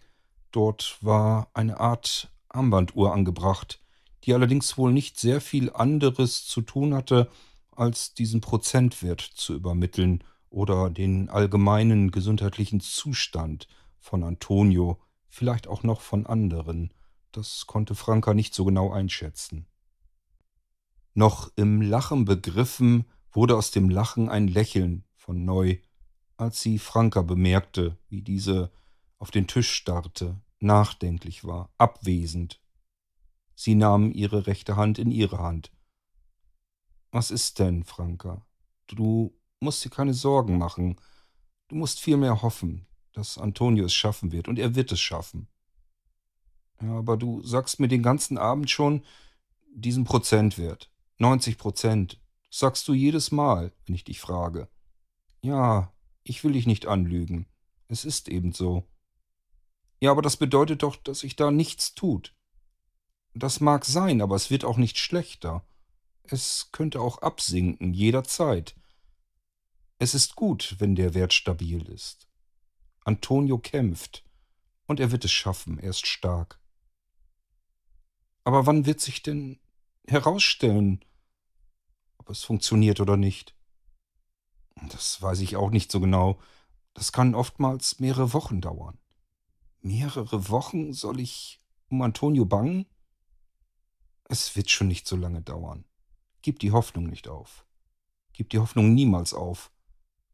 Dort 0.52 0.98
war 1.00 1.48
eine 1.54 1.80
Art 1.80 2.30
Armbanduhr 2.48 3.12
angebracht, 3.12 3.82
die 4.24 4.34
allerdings 4.34 4.78
wohl 4.78 4.92
nicht 4.92 5.18
sehr 5.18 5.40
viel 5.40 5.72
anderes 5.72 6.46
zu 6.46 6.60
tun 6.60 6.94
hatte, 6.94 7.28
als 7.72 8.14
diesen 8.14 8.40
Prozentwert 8.40 9.20
zu 9.20 9.54
übermitteln 9.54 10.22
oder 10.50 10.90
den 10.90 11.30
allgemeinen 11.30 12.10
gesundheitlichen 12.10 12.80
Zustand 12.80 13.66
von 13.98 14.22
Antonio 14.22 15.00
vielleicht 15.28 15.66
auch 15.66 15.82
noch 15.82 16.02
von 16.02 16.26
anderen. 16.26 16.92
Das 17.32 17.66
konnte 17.66 17.94
Franka 17.94 18.34
nicht 18.34 18.54
so 18.54 18.66
genau 18.66 18.92
einschätzen. 18.92 19.66
Noch 21.14 21.50
im 21.56 21.80
Lachen 21.80 22.26
begriffen, 22.26 23.06
wurde 23.32 23.56
aus 23.56 23.70
dem 23.70 23.88
Lachen 23.88 24.28
ein 24.28 24.48
Lächeln 24.48 25.04
von 25.16 25.44
Neu, 25.44 25.78
als 26.36 26.60
sie 26.60 26.78
Franka 26.78 27.22
bemerkte, 27.22 27.96
wie 28.08 28.20
diese 28.20 28.70
auf 29.22 29.30
den 29.30 29.46
Tisch 29.46 29.70
starrte, 29.70 30.40
nachdenklich 30.58 31.44
war, 31.44 31.70
abwesend. 31.78 32.60
Sie 33.54 33.76
nahm 33.76 34.10
ihre 34.10 34.48
rechte 34.48 34.74
Hand 34.74 34.98
in 34.98 35.12
ihre 35.12 35.38
Hand. 35.38 35.70
Was 37.12 37.30
ist 37.30 37.60
denn, 37.60 37.84
Franka? 37.84 38.44
Du 38.88 39.32
musst 39.60 39.84
dir 39.84 39.90
keine 39.90 40.12
Sorgen 40.12 40.58
machen. 40.58 41.00
Du 41.68 41.76
musst 41.76 42.00
vielmehr 42.00 42.42
hoffen, 42.42 42.88
dass 43.12 43.38
Antonio 43.38 43.84
es 43.84 43.94
schaffen 43.94 44.32
wird, 44.32 44.48
und 44.48 44.58
er 44.58 44.74
wird 44.74 44.90
es 44.90 45.00
schaffen. 45.00 45.46
Ja, 46.80 46.98
aber 46.98 47.16
du 47.16 47.44
sagst 47.44 47.78
mir 47.78 47.86
den 47.86 48.02
ganzen 48.02 48.38
Abend 48.38 48.70
schon 48.70 49.04
diesen 49.72 50.02
Prozentwert. 50.02 50.90
90 51.18 51.58
Prozent. 51.58 52.20
Das 52.48 52.58
sagst 52.58 52.88
du 52.88 52.92
jedes 52.92 53.30
Mal, 53.30 53.72
wenn 53.86 53.94
ich 53.94 54.02
dich 54.02 54.18
frage. 54.18 54.68
Ja, 55.42 55.92
ich 56.24 56.42
will 56.42 56.54
dich 56.54 56.66
nicht 56.66 56.86
anlügen. 56.86 57.46
Es 57.86 58.04
ist 58.04 58.28
eben 58.28 58.52
so. 58.52 58.88
Ja, 60.02 60.10
aber 60.10 60.20
das 60.20 60.36
bedeutet 60.36 60.82
doch, 60.82 60.96
dass 60.96 61.20
sich 61.20 61.36
da 61.36 61.52
nichts 61.52 61.94
tut. 61.94 62.34
Das 63.34 63.60
mag 63.60 63.84
sein, 63.84 64.20
aber 64.20 64.34
es 64.34 64.50
wird 64.50 64.64
auch 64.64 64.76
nicht 64.76 64.98
schlechter. 64.98 65.64
Es 66.24 66.70
könnte 66.72 67.00
auch 67.00 67.18
absinken, 67.18 67.94
jederzeit. 67.94 68.74
Es 70.00 70.16
ist 70.16 70.34
gut, 70.34 70.74
wenn 70.80 70.96
der 70.96 71.14
Wert 71.14 71.32
stabil 71.32 71.88
ist. 71.88 72.26
Antonio 73.04 73.58
kämpft, 73.58 74.24
und 74.86 74.98
er 74.98 75.12
wird 75.12 75.24
es 75.24 75.30
schaffen, 75.30 75.78
er 75.78 75.90
ist 75.90 76.04
stark. 76.04 76.58
Aber 78.42 78.66
wann 78.66 78.86
wird 78.86 79.00
sich 79.00 79.22
denn 79.22 79.60
herausstellen, 80.08 81.04
ob 82.18 82.28
es 82.28 82.42
funktioniert 82.42 82.98
oder 82.98 83.16
nicht? 83.16 83.54
Das 84.88 85.22
weiß 85.22 85.38
ich 85.38 85.54
auch 85.54 85.70
nicht 85.70 85.92
so 85.92 86.00
genau. 86.00 86.40
Das 86.92 87.12
kann 87.12 87.36
oftmals 87.36 88.00
mehrere 88.00 88.32
Wochen 88.32 88.60
dauern. 88.60 88.98
Mehrere 89.82 90.48
Wochen 90.48 90.92
soll 90.92 91.18
ich 91.18 91.60
um 91.88 92.02
Antonio 92.02 92.44
bangen? 92.44 92.86
Es 94.28 94.54
wird 94.54 94.70
schon 94.70 94.86
nicht 94.86 95.08
so 95.08 95.16
lange 95.16 95.42
dauern. 95.42 95.84
Gib 96.40 96.60
die 96.60 96.70
Hoffnung 96.70 97.06
nicht 97.06 97.26
auf. 97.26 97.66
Gib 98.32 98.50
die 98.50 98.60
Hoffnung 98.60 98.94
niemals 98.94 99.34
auf. 99.34 99.72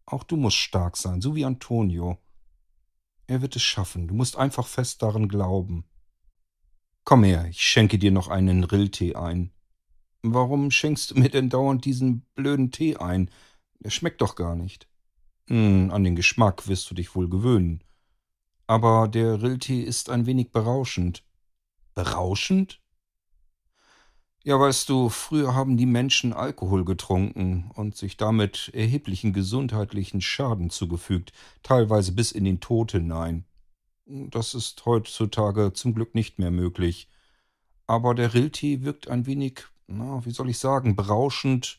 Auch 0.04 0.22
du 0.22 0.36
musst 0.36 0.58
stark 0.58 0.98
sein, 0.98 1.22
so 1.22 1.34
wie 1.34 1.46
Antonio. 1.46 2.18
Er 3.26 3.40
wird 3.40 3.56
es 3.56 3.62
schaffen. 3.62 4.06
Du 4.06 4.14
musst 4.14 4.36
einfach 4.36 4.66
fest 4.66 5.02
daran 5.02 5.28
glauben. 5.28 5.86
Komm 7.04 7.24
her, 7.24 7.46
ich 7.48 7.62
schenke 7.62 7.98
dir 7.98 8.10
noch 8.10 8.28
einen 8.28 8.64
Rilltee 8.64 9.14
ein. 9.14 9.50
Warum 10.20 10.70
schenkst 10.70 11.10
du 11.10 11.14
mir 11.18 11.30
denn 11.30 11.48
dauernd 11.48 11.86
diesen 11.86 12.26
blöden 12.34 12.70
Tee 12.70 12.96
ein? 12.96 13.30
Der 13.80 13.90
schmeckt 13.90 14.20
doch 14.20 14.34
gar 14.34 14.56
nicht. 14.56 14.88
Hm, 15.46 15.90
an 15.90 16.04
den 16.04 16.16
Geschmack 16.16 16.68
wirst 16.68 16.90
du 16.90 16.94
dich 16.94 17.14
wohl 17.14 17.30
gewöhnen. 17.30 17.82
Aber 18.68 19.08
der 19.08 19.40
Rilltee 19.42 19.80
ist 19.80 20.10
ein 20.10 20.26
wenig 20.26 20.52
berauschend. 20.52 21.24
Berauschend? 21.94 22.82
Ja, 24.44 24.60
weißt 24.60 24.90
du, 24.90 25.08
früher 25.08 25.54
haben 25.54 25.78
die 25.78 25.86
Menschen 25.86 26.34
Alkohol 26.34 26.84
getrunken 26.84 27.70
und 27.74 27.96
sich 27.96 28.18
damit 28.18 28.70
erheblichen 28.74 29.32
gesundheitlichen 29.32 30.20
Schaden 30.20 30.68
zugefügt, 30.68 31.32
teilweise 31.62 32.12
bis 32.12 32.30
in 32.30 32.44
den 32.44 32.60
Tod 32.60 32.92
hinein. 32.92 33.46
Das 34.04 34.54
ist 34.54 34.84
heutzutage 34.84 35.72
zum 35.72 35.94
Glück 35.94 36.14
nicht 36.14 36.38
mehr 36.38 36.50
möglich. 36.50 37.08
Aber 37.86 38.14
der 38.14 38.34
Rilltee 38.34 38.82
wirkt 38.82 39.08
ein 39.08 39.24
wenig, 39.24 39.64
na, 39.86 40.24
wie 40.26 40.30
soll 40.30 40.50
ich 40.50 40.58
sagen, 40.58 40.94
berauschend, 40.94 41.78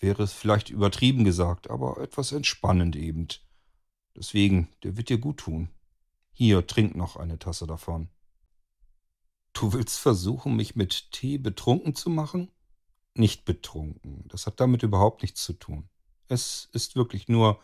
wäre 0.00 0.22
es 0.22 0.32
vielleicht 0.32 0.70
übertrieben 0.70 1.24
gesagt, 1.24 1.68
aber 1.68 1.98
etwas 1.98 2.32
entspannend 2.32 2.96
eben. 2.96 3.28
Deswegen, 4.16 4.68
der 4.82 4.96
wird 4.96 5.10
dir 5.10 5.18
gut 5.18 5.36
tun. 5.36 5.68
Hier, 6.32 6.66
trink 6.66 6.96
noch 6.96 7.16
eine 7.16 7.38
Tasse 7.38 7.66
davon. 7.66 8.08
Du 9.52 9.72
willst 9.72 9.98
versuchen, 9.98 10.56
mich 10.56 10.76
mit 10.76 11.12
Tee 11.12 11.38
betrunken 11.38 11.94
zu 11.94 12.10
machen? 12.10 12.50
Nicht 13.14 13.44
betrunken. 13.44 14.24
Das 14.28 14.46
hat 14.46 14.58
damit 14.60 14.82
überhaupt 14.82 15.22
nichts 15.22 15.44
zu 15.44 15.52
tun. 15.52 15.88
Es 16.28 16.68
ist 16.72 16.96
wirklich 16.96 17.28
nur 17.28 17.60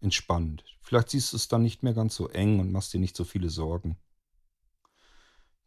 entspannend. 0.00 0.64
Vielleicht 0.80 1.10
siehst 1.10 1.32
du 1.32 1.36
es 1.36 1.48
dann 1.48 1.62
nicht 1.62 1.82
mehr 1.82 1.94
ganz 1.94 2.14
so 2.14 2.28
eng 2.28 2.60
und 2.60 2.70
machst 2.70 2.92
dir 2.92 3.00
nicht 3.00 3.16
so 3.16 3.24
viele 3.24 3.50
Sorgen. 3.50 3.98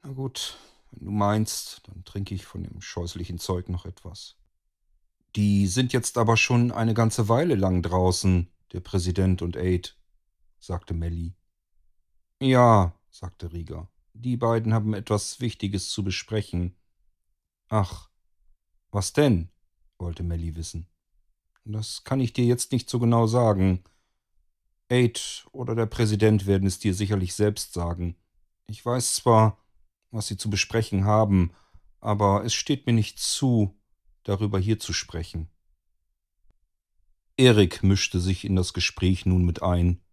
Na 0.04 0.12
gut, 0.14 0.58
wenn 0.92 1.06
du 1.06 1.12
meinst, 1.12 1.82
dann 1.88 2.06
trinke 2.06 2.34
ich 2.34 2.46
von 2.46 2.64
dem 2.64 2.80
scheußlichen 2.80 3.40
Zeug 3.40 3.70
noch 3.70 3.86
etwas. 3.86 4.38
Die 5.36 5.68
sind 5.68 5.92
jetzt 5.92 6.18
aber 6.18 6.38
schon 6.38 6.72
eine 6.72 6.94
ganze 6.94 7.28
Weile 7.28 7.56
lang 7.56 7.82
draußen, 7.82 8.50
der 8.72 8.80
Präsident 8.80 9.42
und 9.42 9.58
Aid, 9.58 9.98
sagte 10.60 10.94
Melly. 10.94 11.36
Ja, 12.46 12.94
sagte 13.10 13.52
Rieger. 13.52 13.90
Die 14.14 14.38
beiden 14.38 14.72
haben 14.72 14.94
etwas 14.94 15.40
Wichtiges 15.40 15.90
zu 15.90 16.04
besprechen. 16.04 16.76
Ach, 17.70 18.12
was 18.92 19.14
denn? 19.14 19.50
wollte 19.98 20.22
Melly 20.22 20.56
wissen. 20.56 20.86
Das 21.64 22.04
kann 22.04 22.20
ich 22.20 22.34
dir 22.34 22.46
jetzt 22.46 22.72
nicht 22.72 22.88
so 22.88 23.00
genau 23.00 23.26
sagen. 23.26 23.84
Aid 24.90 25.48
oder 25.54 25.74
der 25.74 25.88
Präsident 25.88 26.46
werden 26.46 26.68
es 26.68 26.78
dir 26.78 26.94
sicherlich 26.94 27.34
selbst 27.34 27.74
sagen. 27.74 28.16
Ich 28.68 28.86
weiß 28.86 29.16
zwar, 29.16 29.58
was 30.12 30.28
sie 30.28 30.38
zu 30.38 30.52
besprechen 30.52 31.06
haben, 31.06 31.52
aber 32.00 32.46
es 32.46 32.54
steht 32.54 32.86
mir 32.86 32.94
nicht 32.94 33.18
zu, 33.18 33.76
darüber 34.22 34.60
hier 34.60 34.78
zu 34.78 34.94
sprechen. 34.94 35.50
Erik 37.38 37.82
mischte 37.82 38.20
sich 38.20 38.46
in 38.46 38.56
das 38.56 38.74
Gespräch 38.74 39.26
nun 39.26 39.46
mit 39.46 39.64
ein. 39.64 40.05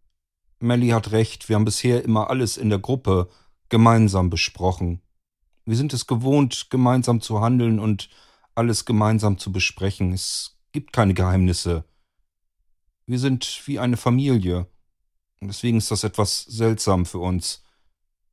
Melly 0.63 0.89
hat 0.89 1.13
recht, 1.13 1.49
wir 1.49 1.57
haben 1.57 1.65
bisher 1.65 2.05
immer 2.05 2.31
alles 2.31 2.57
in 2.57 2.71
der 2.71 2.79
Gruppe 2.79 3.29
gemeinsam 3.69 4.31
besprochen. 4.31 5.03
Wir 5.65 5.77
sind 5.77 5.93
es 5.93 6.07
gewohnt, 6.07 6.69
gemeinsam 6.71 7.21
zu 7.21 7.41
handeln 7.41 7.79
und 7.79 8.09
alles 8.55 8.85
gemeinsam 8.85 9.39
zu 9.39 9.53
besprechen. 9.53 10.13
Es 10.13 10.59
gibt 10.73 10.93
keine 10.93 11.15
Geheimnisse. 11.15 11.85
Wir 13.07 13.19
sind 13.19 13.63
wie 13.67 13.79
eine 13.79 13.97
Familie. 13.97 14.67
Und 15.41 15.49
deswegen 15.49 15.79
ist 15.79 15.91
das 15.91 16.05
etwas 16.05 16.43
seltsam 16.43 17.07
für 17.07 17.19
uns, 17.19 17.63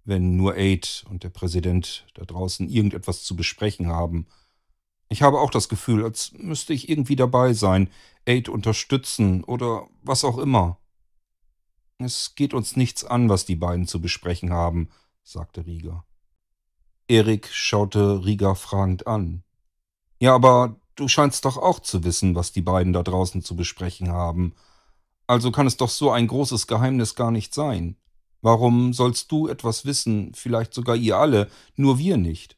wenn 0.06 0.36
nur 0.36 0.56
Aid 0.56 1.06
und 1.10 1.24
der 1.24 1.30
Präsident 1.30 2.06
da 2.14 2.26
draußen 2.26 2.70
irgendetwas 2.70 3.24
zu 3.24 3.36
besprechen 3.36 3.88
haben. 3.88 4.28
Ich 5.08 5.22
habe 5.22 5.40
auch 5.40 5.50
das 5.50 5.70
Gefühl, 5.70 6.04
als 6.04 6.34
müsste 6.34 6.74
ich 6.74 6.90
irgendwie 6.90 7.16
dabei 7.16 7.54
sein, 7.54 7.90
Aid 8.26 8.50
unterstützen 8.50 9.44
oder 9.44 9.88
was 10.04 10.24
auch 10.24 10.38
immer. 10.38 10.79
Es 12.00 12.36
geht 12.36 12.54
uns 12.54 12.78
nichts 12.78 13.04
an, 13.04 13.28
was 13.28 13.46
die 13.46 13.58
beiden 13.58 13.86
zu 13.86 14.00
besprechen 14.00 14.54
haben, 14.54 14.90
sagte 15.24 15.66
Rieger. 15.66 16.06
Erik 17.10 17.50
schaute 17.52 18.24
Rieger 18.26 18.56
fragend 18.56 19.06
an. 19.06 19.44
Ja, 20.20 20.34
aber 20.34 20.80
du 20.96 21.10
scheinst 21.10 21.44
doch 21.44 21.58
auch 21.58 21.80
zu 21.80 22.06
wissen, 22.06 22.36
was 22.36 22.54
die 22.54 22.62
beiden 22.62 22.94
da 22.94 23.04
draußen 23.04 23.42
zu 23.42 23.56
besprechen 23.58 24.10
haben. 24.12 24.56
Also 25.28 25.52
kann 25.52 25.68
es 25.68 25.76
doch 25.76 25.90
so 25.90 26.10
ein 26.10 26.28
großes 26.28 26.68
Geheimnis 26.68 27.16
gar 27.16 27.32
nicht 27.32 27.54
sein. 27.54 27.98
Warum 28.42 28.94
sollst 28.94 29.32
du 29.32 29.50
etwas 29.50 29.84
wissen, 29.84 30.34
vielleicht 30.34 30.74
sogar 30.74 30.96
ihr 30.96 31.18
alle, 31.18 31.50
nur 31.76 31.98
wir 31.98 32.16
nicht? 32.16 32.58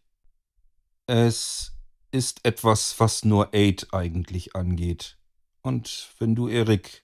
Es 1.07 1.73
ist 2.11 2.45
etwas, 2.45 2.99
was 2.99 3.25
nur 3.25 3.53
Aid 3.53 3.87
eigentlich 3.91 4.55
angeht. 4.55 5.17
Und 5.63 6.13
wenn 6.19 6.35
du, 6.35 6.47
Erik, 6.47 7.03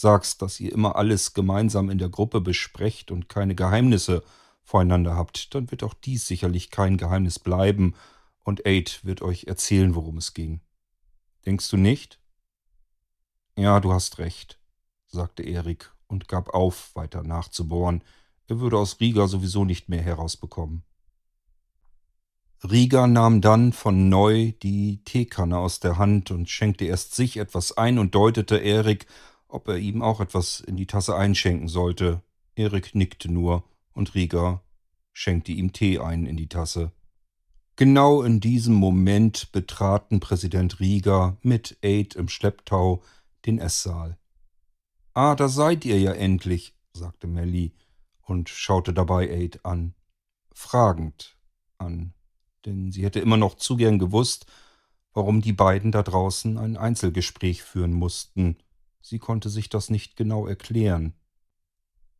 sagst, 0.00 0.42
dass 0.42 0.60
ihr 0.60 0.72
immer 0.72 0.96
alles 0.96 1.34
gemeinsam 1.34 1.90
in 1.90 1.98
der 1.98 2.08
Gruppe 2.08 2.40
besprecht 2.40 3.10
und 3.10 3.28
keine 3.28 3.54
Geheimnisse 3.54 4.22
voreinander 4.62 5.16
habt, 5.16 5.54
dann 5.54 5.70
wird 5.70 5.82
auch 5.82 5.94
dies 5.94 6.26
sicherlich 6.26 6.70
kein 6.70 6.96
Geheimnis 6.96 7.38
bleiben 7.38 7.94
und 8.44 8.66
Aid 8.66 9.04
wird 9.04 9.22
euch 9.22 9.44
erzählen, 9.44 9.94
worum 9.94 10.18
es 10.18 10.34
ging. 10.34 10.60
Denkst 11.46 11.68
du 11.70 11.76
nicht? 11.76 12.20
Ja, 13.56 13.80
du 13.80 13.92
hast 13.92 14.18
recht, 14.18 14.60
sagte 15.06 15.42
Erik 15.42 15.92
und 16.06 16.28
gab 16.28 16.50
auf, 16.50 16.94
weiter 16.94 17.22
nachzubohren. 17.22 18.04
Er 18.46 18.60
würde 18.60 18.78
aus 18.78 19.00
Rieger 19.00 19.26
sowieso 19.26 19.64
nicht 19.64 19.88
mehr 19.88 20.02
herausbekommen. 20.02 20.84
Rieger 22.62 23.06
nahm 23.06 23.40
dann 23.40 23.72
von 23.72 24.08
neu 24.08 24.52
die 24.62 25.02
Teekanne 25.04 25.58
aus 25.58 25.80
der 25.80 25.98
Hand 25.98 26.30
und 26.30 26.48
schenkte 26.48 26.84
erst 26.84 27.14
sich 27.14 27.36
etwas 27.36 27.76
ein 27.76 27.98
und 27.98 28.14
deutete 28.14 28.56
Erik, 28.56 29.06
ob 29.48 29.68
er 29.68 29.78
ihm 29.78 30.02
auch 30.02 30.20
etwas 30.20 30.60
in 30.60 30.76
die 30.76 30.86
Tasse 30.86 31.16
einschenken 31.16 31.68
sollte. 31.68 32.22
Erik 32.54 32.94
nickte 32.94 33.30
nur 33.30 33.64
und 33.92 34.14
Rieger 34.14 34.62
schenkte 35.12 35.52
ihm 35.52 35.72
Tee 35.72 35.98
ein 35.98 36.26
in 36.26 36.36
die 36.36 36.48
Tasse. 36.48 36.92
Genau 37.76 38.22
in 38.22 38.40
diesem 38.40 38.74
Moment 38.74 39.52
betraten 39.52 40.20
Präsident 40.20 40.80
Rieger 40.80 41.36
mit 41.42 41.78
Aid 41.82 42.14
im 42.16 42.28
Schlepptau 42.28 43.02
den 43.46 43.58
Esssaal. 43.58 44.18
Ah, 45.14 45.34
da 45.34 45.48
seid 45.48 45.84
ihr 45.84 45.98
ja 45.98 46.12
endlich, 46.12 46.74
sagte 46.92 47.26
Melly 47.26 47.72
und 48.22 48.48
schaute 48.48 48.92
dabei 48.92 49.28
Aid 49.30 49.64
an. 49.64 49.94
Fragend 50.52 51.36
an, 51.78 52.14
denn 52.66 52.90
sie 52.92 53.04
hätte 53.04 53.20
immer 53.20 53.36
noch 53.36 53.54
zu 53.54 53.76
gern 53.76 53.98
gewusst, 53.98 54.46
warum 55.12 55.40
die 55.40 55.52
beiden 55.52 55.92
da 55.92 56.02
draußen 56.02 56.58
ein 56.58 56.76
Einzelgespräch 56.76 57.62
führen 57.62 57.92
mussten. 57.92 58.56
Sie 59.00 59.18
konnte 59.18 59.48
sich 59.48 59.68
das 59.68 59.90
nicht 59.90 60.16
genau 60.16 60.46
erklären. 60.46 61.14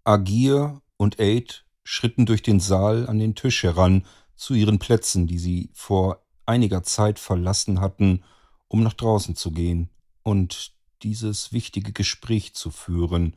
Agir 0.05 0.81
und 0.97 1.21
Aid 1.21 1.65
schritten 1.85 2.27
durch 2.27 2.43
den 2.43 2.61
Saal 2.61 3.07
an 3.07 3.19
den 3.19 3.35
Tisch 3.35 3.63
heran 3.63 4.07
zu 4.37 4.55
ihren 4.55 4.79
Plätzen, 4.79 5.27
die 5.27 5.39
sie 5.39 5.71
vor 5.75 6.25
einiger 6.47 6.83
Zeit 6.83 7.19
verlassen 7.19 7.81
hatten, 7.81 8.25
um 8.69 8.83
nach 8.83 8.95
draußen 8.95 9.37
zu 9.37 9.51
gehen 9.51 9.91
und 10.23 10.75
dieses 11.03 11.53
wichtige 11.53 11.93
Gespräch 11.93 12.55
zu 12.55 12.71
führen, 12.71 13.37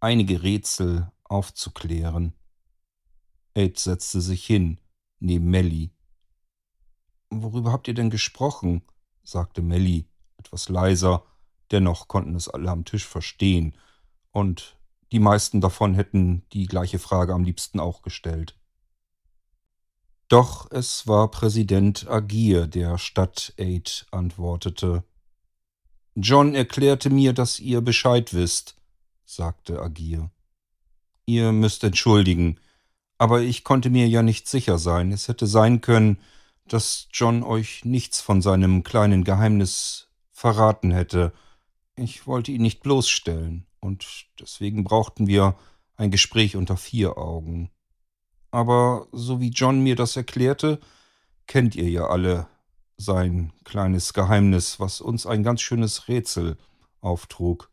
einige 0.00 0.42
Rätsel 0.42 1.10
aufzuklären. 1.24 2.34
Aid 3.54 3.78
setzte 3.78 4.20
sich 4.20 4.44
hin, 4.44 4.78
neben 5.18 5.50
Melly. 5.50 5.92
Worüber 7.30 7.72
habt 7.72 7.88
ihr 7.88 7.94
denn 7.94 8.10
gesprochen? 8.10 8.82
sagte 9.22 9.62
Melly, 9.62 10.08
etwas 10.38 10.68
leiser, 10.68 11.24
dennoch 11.70 12.08
konnten 12.08 12.34
es 12.34 12.48
alle 12.48 12.70
am 12.70 12.84
Tisch 12.84 13.06
verstehen, 13.06 13.74
und 14.32 14.76
die 15.12 15.18
meisten 15.18 15.60
davon 15.60 15.94
hätten 15.94 16.42
die 16.52 16.66
gleiche 16.66 16.98
Frage 16.98 17.34
am 17.34 17.44
liebsten 17.44 17.80
auch 17.80 18.02
gestellt. 18.02 18.56
Doch 20.28 20.70
es 20.70 21.08
war 21.08 21.28
Präsident 21.30 22.08
Agir, 22.08 22.68
der 22.68 22.98
Stadt 22.98 23.52
Aid 23.58 24.06
antwortete. 24.12 25.02
John 26.14 26.54
erklärte 26.54 27.10
mir, 27.10 27.32
dass 27.32 27.58
ihr 27.58 27.80
Bescheid 27.80 28.32
wisst, 28.32 28.76
sagte 29.24 29.82
Agir. 29.82 30.30
Ihr 31.26 31.50
müsst 31.50 31.82
entschuldigen, 31.82 32.60
aber 33.18 33.40
ich 33.40 33.64
konnte 33.64 33.90
mir 33.90 34.08
ja 34.08 34.22
nicht 34.22 34.48
sicher 34.48 34.78
sein. 34.78 35.10
Es 35.10 35.26
hätte 35.26 35.48
sein 35.48 35.80
können, 35.80 36.18
dass 36.66 37.08
John 37.12 37.42
euch 37.42 37.84
nichts 37.84 38.20
von 38.20 38.40
seinem 38.40 38.84
kleinen 38.84 39.24
Geheimnis 39.24 40.08
verraten 40.30 40.92
hätte. 40.92 41.32
Ich 42.00 42.26
wollte 42.26 42.50
ihn 42.50 42.62
nicht 42.62 42.82
bloßstellen, 42.82 43.66
und 43.78 44.26
deswegen 44.40 44.84
brauchten 44.84 45.26
wir 45.26 45.56
ein 45.96 46.10
Gespräch 46.10 46.56
unter 46.56 46.78
vier 46.78 47.18
Augen. 47.18 47.70
Aber 48.50 49.06
so 49.12 49.38
wie 49.38 49.50
John 49.50 49.80
mir 49.80 49.96
das 49.96 50.16
erklärte, 50.16 50.80
kennt 51.46 51.76
ihr 51.76 51.90
ja 51.90 52.06
alle 52.06 52.48
sein 52.96 53.52
kleines 53.64 54.14
Geheimnis, 54.14 54.80
was 54.80 55.02
uns 55.02 55.26
ein 55.26 55.42
ganz 55.42 55.60
schönes 55.60 56.08
Rätsel 56.08 56.56
auftrug. 57.02 57.70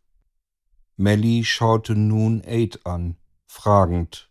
Melly 0.98 1.46
schaute 1.46 1.96
nun 1.96 2.42
Aid 2.46 2.86
an, 2.86 3.16
fragend, 3.46 4.30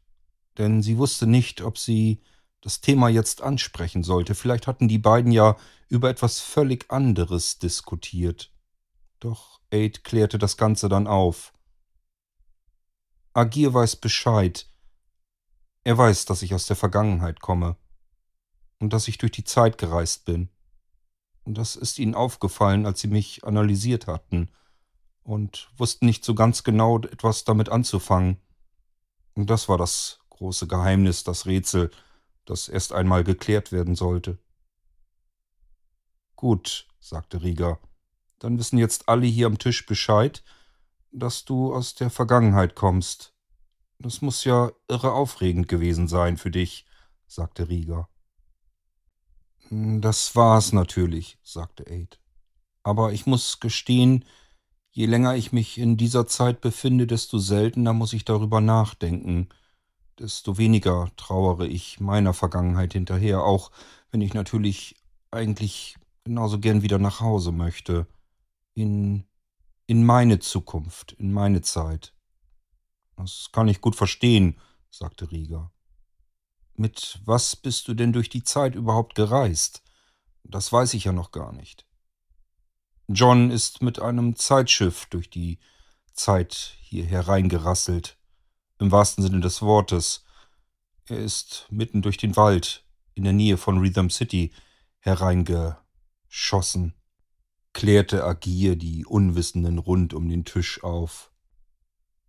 denn 0.59 0.83
sie 0.83 0.99
wusste 0.99 1.27
nicht, 1.27 1.63
ob 1.63 1.79
sie 1.79 2.21
das 2.61 2.83
Thema 2.83 3.09
jetzt 3.09 3.41
ansprechen 3.41 4.03
sollte. 4.03 4.35
Vielleicht 4.35 4.67
hatten 4.67 4.89
die 4.89 4.99
beiden 4.99 5.33
ja 5.33 5.57
über 5.89 6.11
etwas 6.11 6.41
völlig 6.41 6.91
anderes 6.91 7.59
diskutiert. 7.59 8.53
Doch 9.27 9.61
Aid 9.73 10.05
klärte 10.05 10.39
das 10.39 10.57
Ganze 10.57 10.89
dann 10.89 11.09
auf. 11.09 11.53
Agir 13.33 13.75
weiß 13.75 13.97
Bescheid. 13.97 14.71
Er 15.83 15.99
weiß, 15.99 16.27
dass 16.27 16.43
ich 16.43 16.55
aus 16.55 16.69
der 16.69 16.77
Vergangenheit 16.77 17.41
komme 17.41 17.77
und 18.79 18.93
dass 18.93 19.09
ich 19.09 19.19
durch 19.19 19.33
die 19.33 19.43
Zeit 19.43 19.79
gereist 19.79 20.27
bin. 20.27 20.49
Und 21.43 21.59
das 21.59 21.75
ist 21.75 21.99
ihnen 21.99 22.15
aufgefallen, 22.15 22.87
als 22.87 23.01
sie 23.01 23.09
mich 23.09 23.43
analysiert 23.43 24.07
hatten 24.07 24.49
und 25.25 25.73
wussten 25.77 26.07
nicht 26.07 26.25
so 26.25 26.37
ganz 26.37 26.63
genau 26.63 27.01
etwas 27.01 27.43
damit 27.43 27.69
anzufangen. 27.69 28.41
Und 29.35 29.51
das 29.51 29.69
war 29.69 29.77
das 29.77 30.21
große 30.31 30.69
Geheimnis, 30.69 31.25
das 31.25 31.47
Rätsel, 31.47 31.91
das 32.45 32.69
erst 32.69 32.93
einmal 32.93 33.25
geklärt 33.25 33.73
werden 33.73 33.97
sollte. 33.97 34.39
Gut, 36.37 36.87
sagte 37.01 37.43
Rieger, 37.43 37.81
dann 38.39 38.59
wissen 38.59 38.79
jetzt 38.79 39.09
alle 39.09 39.27
hier 39.27 39.47
am 39.47 39.59
Tisch 39.59 39.87
Bescheid, 39.87 40.43
dass 41.11 41.45
du 41.45 41.75
aus 41.75 41.95
der 41.95 42.11
Vergangenheit 42.11 42.75
kommst. 42.75 43.35
Das 43.99 44.21
muss 44.21 44.45
ja 44.45 44.73
irre 44.89 45.13
aufregend 45.13 45.69
gewesen 45.69 46.09
sein 46.09 46.37
für 46.37 46.51
dich, 46.51 46.85
sagte 47.27 47.69
Rieger. 47.69 48.09
Das 49.71 50.37
war's 50.37 50.73
natürlich, 50.73 51.39
sagte 51.43 51.85
Aid. 51.89 52.21
Aber 52.83 53.13
ich 53.13 53.27
muss 53.27 53.59
gestehen, 53.59 54.25
je 54.91 55.07
länger 55.07 55.35
ich 55.35 55.53
mich 55.53 55.79
in 55.79 55.97
dieser 55.97 56.27
Zeit 56.27 56.61
befinde, 56.61 57.07
desto 57.07 57.39
seltener 57.39 57.93
muss 57.93 58.13
ich 58.13 58.25
darüber 58.25 58.61
nachdenken 58.61 59.49
desto 60.19 60.59
weniger 60.59 61.11
trauere 61.17 61.67
ich 61.67 62.01
meiner 62.01 62.33
Vergangenheit 62.33 62.93
hinterher, 62.93 63.43
auch 63.43 63.71
wenn 64.11 64.21
ich 64.21 64.35
natürlich 64.35 64.97
eigentlich 65.31 65.97
genauso 66.25 66.59
gern 66.59 66.83
wieder 66.83 66.99
nach 66.99 67.21
Hause 67.21 67.53
möchte. 67.53 68.07
In, 68.77 69.27
in 69.87 70.05
meine 70.05 70.39
Zukunft, 70.39 71.13
in 71.13 71.33
meine 71.33 71.63
Zeit. 71.63 72.13
Das 73.17 73.49
kann 73.51 73.69
ich 73.69 73.81
gut 73.81 73.97
verstehen, 73.97 74.61
sagte 74.91 75.31
Rieger. 75.31 75.73
Mit 76.75 77.19
was 77.25 77.57
bist 77.57 77.89
du 77.89 77.95
denn 77.95 78.13
durch 78.13 78.29
die 78.29 78.45
Zeit 78.45 78.75
überhaupt 78.75 79.15
gereist? 79.15 79.83
Das 80.45 80.71
weiß 80.71 80.93
ich 80.93 81.05
ja 81.05 81.13
noch 81.13 81.33
gar 81.33 81.53
nicht. 81.53 81.87
John 83.09 83.51
ist 83.51 83.81
mit 83.81 83.99
einem 83.99 84.37
Zeitschiff 84.37 85.07
durch 85.07 85.31
die 85.31 85.59
Zeit 86.13 86.77
hier 86.81 87.07
hereingerasselt, 87.07 88.19
im 88.79 88.93
wahrsten 88.93 89.25
Sinne 89.25 89.41
des 89.41 89.63
Wortes. 89.63 90.27
Er 91.07 91.19
ist 91.19 91.67
mitten 91.71 92.03
durch 92.03 92.19
den 92.19 92.37
Wald 92.37 92.85
in 93.15 93.25
der 93.25 93.33
Nähe 93.33 93.57
von 93.57 93.79
Rhythm 93.79 94.11
City 94.11 94.53
hereingeschossen, 94.99 96.93
klärte 97.77 98.25
Agir 98.25 98.75
die 98.75 99.05
Unwissenden 99.05 99.77
rund 99.77 100.15
um 100.15 100.31
den 100.31 100.47
Tisch 100.47 100.83
auf. 100.83 101.31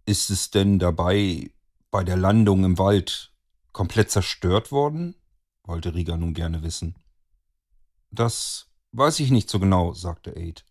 Ist 0.06 0.30
es 0.30 0.52
denn 0.52 0.78
dabei 0.78 1.52
bei 1.90 2.04
der 2.04 2.18
Landung 2.18 2.66
im 2.66 2.78
Wald 2.78 3.34
komplett 3.72 4.12
zerstört 4.12 4.74
worden? 4.74 5.16
wollte 5.64 5.96
Rieger 5.96 6.18
nun 6.18 6.34
gerne 6.34 6.64
wissen. 6.64 6.96
Das 8.12 8.68
weiß 8.92 9.22
ich 9.22 9.32
nicht 9.32 9.50
so 9.50 9.58
genau, 9.58 9.94
sagte 9.94 10.36
Aid. 10.36 10.66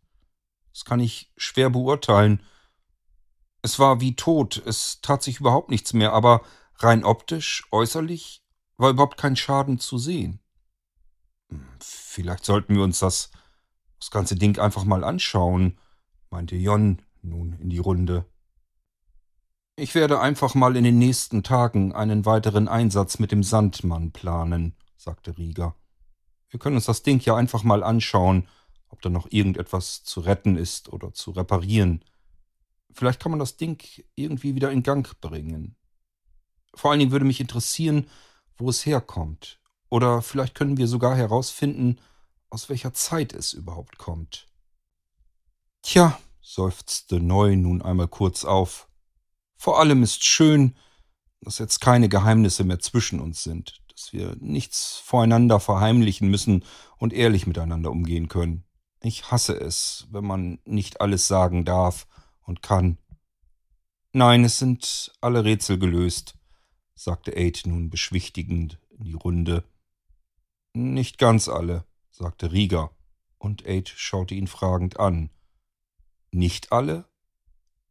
Das 0.74 0.84
kann 0.84 1.00
ich 1.00 1.32
schwer 1.38 1.70
beurteilen, 1.70 2.42
es 3.62 3.78
war 3.78 4.02
wie 4.02 4.14
tot, 4.14 4.62
es 4.66 5.00
tat 5.00 5.22
sich 5.22 5.40
überhaupt 5.40 5.70
nichts 5.70 5.94
mehr, 5.94 6.12
aber 6.12 6.42
rein 6.74 7.02
optisch, 7.02 7.66
äußerlich, 7.72 8.44
war 8.76 8.90
überhaupt 8.90 9.16
kein 9.16 9.36
Schaden 9.36 9.78
zu 9.78 9.96
sehen. 9.96 10.38
Hm, 11.48 11.66
vielleicht 11.80 12.44
sollten 12.44 12.74
wir 12.74 12.82
uns 12.82 12.98
das, 12.98 13.30
das 13.98 14.10
ganze 14.10 14.36
Ding 14.36 14.58
einfach 14.58 14.84
mal 14.84 15.04
anschauen, 15.04 15.78
meinte 16.30 16.56
Jon 16.56 17.02
nun 17.22 17.54
in 17.54 17.70
die 17.70 17.78
Runde. 17.78 18.26
Ich 19.76 19.94
werde 19.94 20.20
einfach 20.20 20.54
mal 20.54 20.76
in 20.76 20.84
den 20.84 20.98
nächsten 20.98 21.42
Tagen 21.42 21.92
einen 21.92 22.24
weiteren 22.24 22.66
Einsatz 22.66 23.18
mit 23.18 23.30
dem 23.30 23.42
Sandmann 23.42 24.10
planen, 24.10 24.74
sagte 24.96 25.36
Rieger. 25.36 25.74
Wir 26.48 26.58
können 26.58 26.76
uns 26.76 26.86
das 26.86 27.02
Ding 27.02 27.20
ja 27.20 27.36
einfach 27.36 27.62
mal 27.62 27.82
anschauen, 27.82 28.48
ob 28.88 29.02
da 29.02 29.10
noch 29.10 29.26
irgendetwas 29.30 30.04
zu 30.04 30.20
retten 30.20 30.56
ist 30.56 30.92
oder 30.92 31.12
zu 31.12 31.32
reparieren. 31.32 32.02
Vielleicht 32.92 33.20
kann 33.20 33.32
man 33.32 33.38
das 33.38 33.58
Ding 33.58 33.82
irgendwie 34.14 34.54
wieder 34.54 34.70
in 34.70 34.82
Gang 34.82 35.20
bringen. 35.20 35.76
Vor 36.74 36.90
allen 36.90 37.00
Dingen 37.00 37.12
würde 37.12 37.26
mich 37.26 37.40
interessieren, 37.40 38.06
wo 38.56 38.70
es 38.70 38.86
herkommt. 38.86 39.60
Oder 39.90 40.22
vielleicht 40.22 40.54
können 40.54 40.78
wir 40.78 40.86
sogar 40.86 41.16
herausfinden, 41.16 41.98
aus 42.56 42.70
welcher 42.70 42.94
Zeit 42.94 43.34
es 43.34 43.52
überhaupt 43.52 43.98
kommt. 43.98 44.48
Tja, 45.82 46.18
seufzte 46.40 47.20
Neu 47.20 47.54
nun 47.54 47.82
einmal 47.82 48.08
kurz 48.08 48.46
auf. 48.46 48.88
Vor 49.58 49.78
allem 49.78 50.02
ist 50.02 50.24
schön, 50.24 50.74
dass 51.42 51.58
jetzt 51.58 51.82
keine 51.82 52.08
Geheimnisse 52.08 52.64
mehr 52.64 52.78
zwischen 52.78 53.20
uns 53.20 53.42
sind, 53.42 53.82
dass 53.88 54.14
wir 54.14 54.36
nichts 54.40 54.96
voreinander 54.96 55.60
verheimlichen 55.60 56.30
müssen 56.30 56.64
und 56.96 57.12
ehrlich 57.12 57.46
miteinander 57.46 57.90
umgehen 57.90 58.28
können. 58.28 58.64
Ich 59.02 59.30
hasse 59.30 59.52
es, 59.60 60.06
wenn 60.10 60.24
man 60.24 60.58
nicht 60.64 61.02
alles 61.02 61.28
sagen 61.28 61.66
darf 61.66 62.06
und 62.40 62.62
kann. 62.62 62.96
Nein, 64.12 64.44
es 64.44 64.58
sind 64.58 65.12
alle 65.20 65.44
Rätsel 65.44 65.78
gelöst, 65.78 66.38
sagte 66.94 67.36
Aid 67.36 67.64
nun 67.66 67.90
beschwichtigend 67.90 68.80
in 68.88 69.04
die 69.04 69.12
Runde. 69.12 69.62
Nicht 70.72 71.18
ganz 71.18 71.50
alle, 71.50 71.84
sagte 72.16 72.52
Rieger, 72.52 72.90
und 73.38 73.66
Aid 73.66 73.88
schaute 73.88 74.34
ihn 74.34 74.46
fragend 74.46 74.98
an. 74.98 75.30
Nicht 76.32 76.72
alle? 76.72 77.08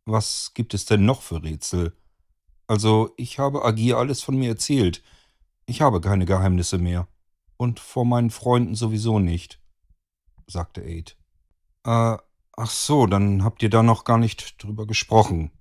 Was 0.06 0.54
gibt 0.54 0.74
es 0.74 0.86
denn 0.86 1.06
noch 1.06 1.22
für 1.22 1.44
Rätsel? 1.44 1.96
Also, 2.68 3.14
ich 3.18 3.40
habe 3.40 3.64
Agir 3.64 3.98
alles 3.98 4.22
von 4.22 4.36
mir 4.36 4.50
erzählt. 4.50 5.04
Ich 5.66 5.82
habe 5.82 6.02
keine 6.02 6.26
Geheimnisse 6.26 6.78
mehr. 6.78 7.08
Und 7.58 7.80
vor 7.80 8.06
meinen 8.06 8.32
Freunden 8.32 8.76
sowieso 8.76 9.20
nicht, 9.20 9.62
sagte 10.48 10.82
Aid. 10.82 11.18
Äh, 11.86 12.18
Ach 12.58 12.70
so, 12.70 13.06
dann 13.06 13.44
habt 13.44 13.62
ihr 13.64 13.70
da 13.70 13.84
noch 13.84 14.06
gar 14.06 14.18
nicht 14.18 14.64
drüber 14.64 14.88
gesprochen, 14.88 15.52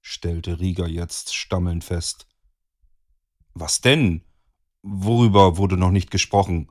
stellte 0.00 0.60
Rieger 0.60 0.86
jetzt 0.86 1.34
stammelnd 1.34 1.82
fest. 1.82 2.28
Was 3.52 3.80
denn? 3.80 4.24
Worüber 4.82 5.56
wurde 5.56 5.76
noch 5.76 5.90
nicht 5.90 6.10
gesprochen? 6.12 6.70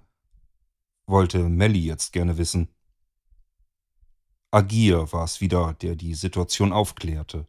Wollte 1.10 1.49
Melly 1.49 1.80
jetzt 1.80 2.14
gerne 2.14 2.38
wissen. 2.38 2.70
Agir 4.51 5.12
war 5.12 5.26
es 5.26 5.41
wieder, 5.41 5.74
der 5.74 5.95
die 5.95 6.14
Situation 6.14 6.74
aufklärte. 6.74 7.45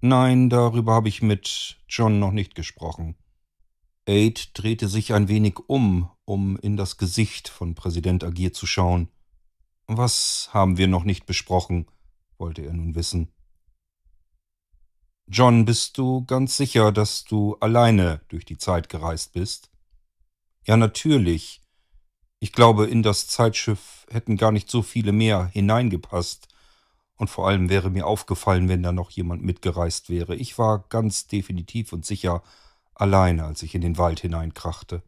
Nein, 0.00 0.50
darüber 0.50 0.94
habe 0.94 1.08
ich 1.08 1.22
mit 1.22 1.78
John 1.88 2.18
noch 2.18 2.32
nicht 2.32 2.54
gesprochen. 2.54 3.16
Aid 4.06 4.50
drehte 4.54 4.88
sich 4.88 5.12
ein 5.14 5.28
wenig 5.28 5.58
um, 5.66 6.10
um 6.24 6.58
in 6.58 6.76
das 6.76 6.96
Gesicht 6.96 7.48
von 7.48 7.74
Präsident 7.74 8.24
Agir 8.24 8.52
zu 8.52 8.66
schauen. 8.66 9.08
Was 9.86 10.50
haben 10.52 10.78
wir 10.78 10.88
noch 10.88 11.04
nicht 11.04 11.26
besprochen? 11.26 11.86
wollte 12.38 12.62
er 12.62 12.72
nun 12.72 12.94
wissen. 12.94 13.32
John, 15.26 15.64
bist 15.64 15.96
du 15.98 16.24
ganz 16.24 16.56
sicher, 16.56 16.90
dass 16.90 17.24
du 17.24 17.56
alleine 17.60 18.20
durch 18.28 18.44
die 18.44 18.58
Zeit 18.58 18.88
gereist 18.88 19.32
bist? 19.32 19.70
Ja, 20.66 20.76
natürlich. 20.76 21.59
Ich 22.40 22.52
glaube, 22.52 22.86
in 22.86 23.02
das 23.02 23.28
Zeitschiff 23.28 24.06
hätten 24.10 24.36
gar 24.38 24.50
nicht 24.50 24.70
so 24.70 24.82
viele 24.82 25.12
mehr 25.12 25.46
hineingepasst. 25.52 26.48
Und 27.16 27.28
vor 27.28 27.46
allem 27.46 27.68
wäre 27.68 27.90
mir 27.90 28.06
aufgefallen, 28.06 28.68
wenn 28.70 28.82
da 28.82 28.92
noch 28.92 29.10
jemand 29.10 29.44
mitgereist 29.44 30.08
wäre. 30.08 30.34
Ich 30.34 30.56
war 30.56 30.86
ganz 30.88 31.26
definitiv 31.26 31.92
und 31.92 32.06
sicher 32.06 32.42
alleine, 32.94 33.44
als 33.44 33.62
ich 33.62 33.74
in 33.74 33.82
den 33.82 33.98
Wald 33.98 34.20
hineinkrachte. 34.20 35.02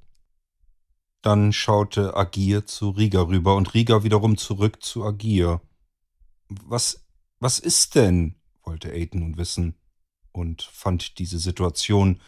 Dann 1.22 1.54
schaute 1.54 2.14
Agir 2.14 2.66
zu 2.66 2.90
Riga 2.90 3.22
rüber 3.22 3.56
und 3.56 3.72
Riga 3.72 4.04
wiederum 4.04 4.36
zurück 4.36 4.82
zu 4.82 5.04
Agir. 5.04 5.62
Was, 6.48 7.06
was 7.40 7.58
ist 7.58 7.94
denn? 7.94 8.36
wollte 8.64 8.92
Aiden 8.92 9.20
nun 9.20 9.36
wissen 9.38 9.74
und 10.32 10.62
fand 10.62 11.18
diese 11.18 11.38
Situation 11.38 12.20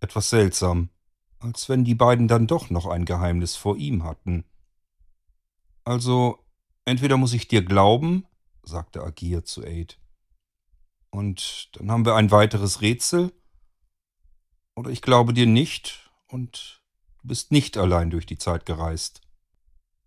etwas 0.00 0.30
seltsam, 0.30 0.90
als 1.38 1.68
wenn 1.68 1.84
die 1.84 1.94
beiden 1.94 2.28
dann 2.28 2.46
doch 2.46 2.70
noch 2.70 2.86
ein 2.86 3.04
Geheimnis 3.04 3.56
vor 3.56 3.76
ihm 3.76 4.04
hatten. 4.04 4.44
Also, 5.84 6.44
entweder 6.84 7.16
muss 7.16 7.32
ich 7.32 7.48
dir 7.48 7.64
glauben, 7.64 8.26
sagte 8.62 9.02
Agir 9.02 9.44
zu 9.44 9.64
Aid, 9.64 9.98
und 11.10 11.70
dann 11.72 11.90
haben 11.90 12.04
wir 12.04 12.16
ein 12.16 12.30
weiteres 12.30 12.82
Rätsel, 12.82 13.32
oder 14.76 14.90
ich 14.90 15.02
glaube 15.02 15.32
dir 15.32 15.46
nicht 15.46 16.10
und 16.28 16.82
du 17.22 17.28
bist 17.28 17.50
nicht 17.50 17.76
allein 17.76 18.10
durch 18.10 18.26
die 18.26 18.38
Zeit 18.38 18.66
gereist. 18.66 19.22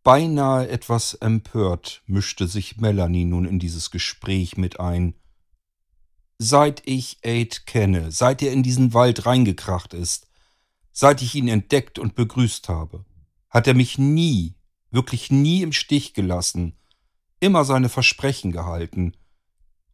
Beinahe 0.03 0.67
etwas 0.69 1.13
empört 1.13 2.01
mischte 2.07 2.47
sich 2.47 2.77
Melanie 2.77 3.25
nun 3.25 3.45
in 3.45 3.59
dieses 3.59 3.91
Gespräch 3.91 4.57
mit 4.57 4.79
ein. 4.79 5.13
Seit 6.39 6.81
ich 6.87 7.19
Aid 7.23 7.67
kenne, 7.67 8.11
seit 8.11 8.41
er 8.41 8.51
in 8.51 8.63
diesen 8.63 8.93
Wald 8.93 9.25
reingekracht 9.27 9.93
ist, 9.93 10.30
seit 11.01 11.21
ich 11.21 11.35
ihn 11.35 11.47
entdeckt 11.47 11.99
und 11.99 12.15
begrüßt 12.15 12.69
habe, 12.69 13.03
hat 13.49 13.67
er 13.67 13.73
mich 13.73 13.97
nie, 13.97 14.55
wirklich 14.91 15.31
nie 15.31 15.63
im 15.63 15.73
Stich 15.73 16.13
gelassen, 16.13 16.77
immer 17.39 17.65
seine 17.65 17.89
Versprechen 17.89 18.51
gehalten. 18.51 19.17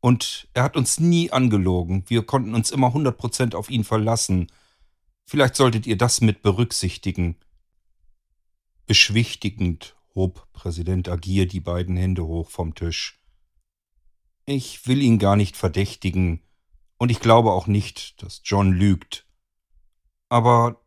Und 0.01 0.49
er 0.53 0.63
hat 0.63 0.75
uns 0.75 0.99
nie 0.99 1.31
angelogen, 1.31 2.03
wir 2.07 2.25
konnten 2.25 2.53
uns 2.53 2.71
immer 2.71 2.93
hundert 2.93 3.17
Prozent 3.17 3.55
auf 3.55 3.69
ihn 3.69 3.83
verlassen, 3.83 4.47
Vielleicht 5.29 5.57
solltet 5.57 5.85
ihr 5.85 5.97
das 5.97 6.21
mit 6.21 6.41
berücksichtigen. 6.41 7.35
Beschwichtigend 8.85 9.97
hob 10.15 10.47
Präsident 10.53 11.09
Agir 11.09 11.49
die 11.49 11.59
beiden 11.59 11.97
Hände 11.97 12.25
hoch 12.25 12.49
vom 12.49 12.75
Tisch. 12.75 13.19
Ich 14.45 14.87
will 14.87 15.01
ihn 15.01 15.19
gar 15.19 15.35
nicht 15.35 15.57
verdächtigen, 15.57 16.41
und 16.97 17.11
ich 17.11 17.19
glaube 17.19 17.51
auch 17.51 17.67
nicht, 17.67 18.23
dass 18.23 18.41
John 18.45 18.71
lügt. 18.71 19.27
Aber 20.29 20.86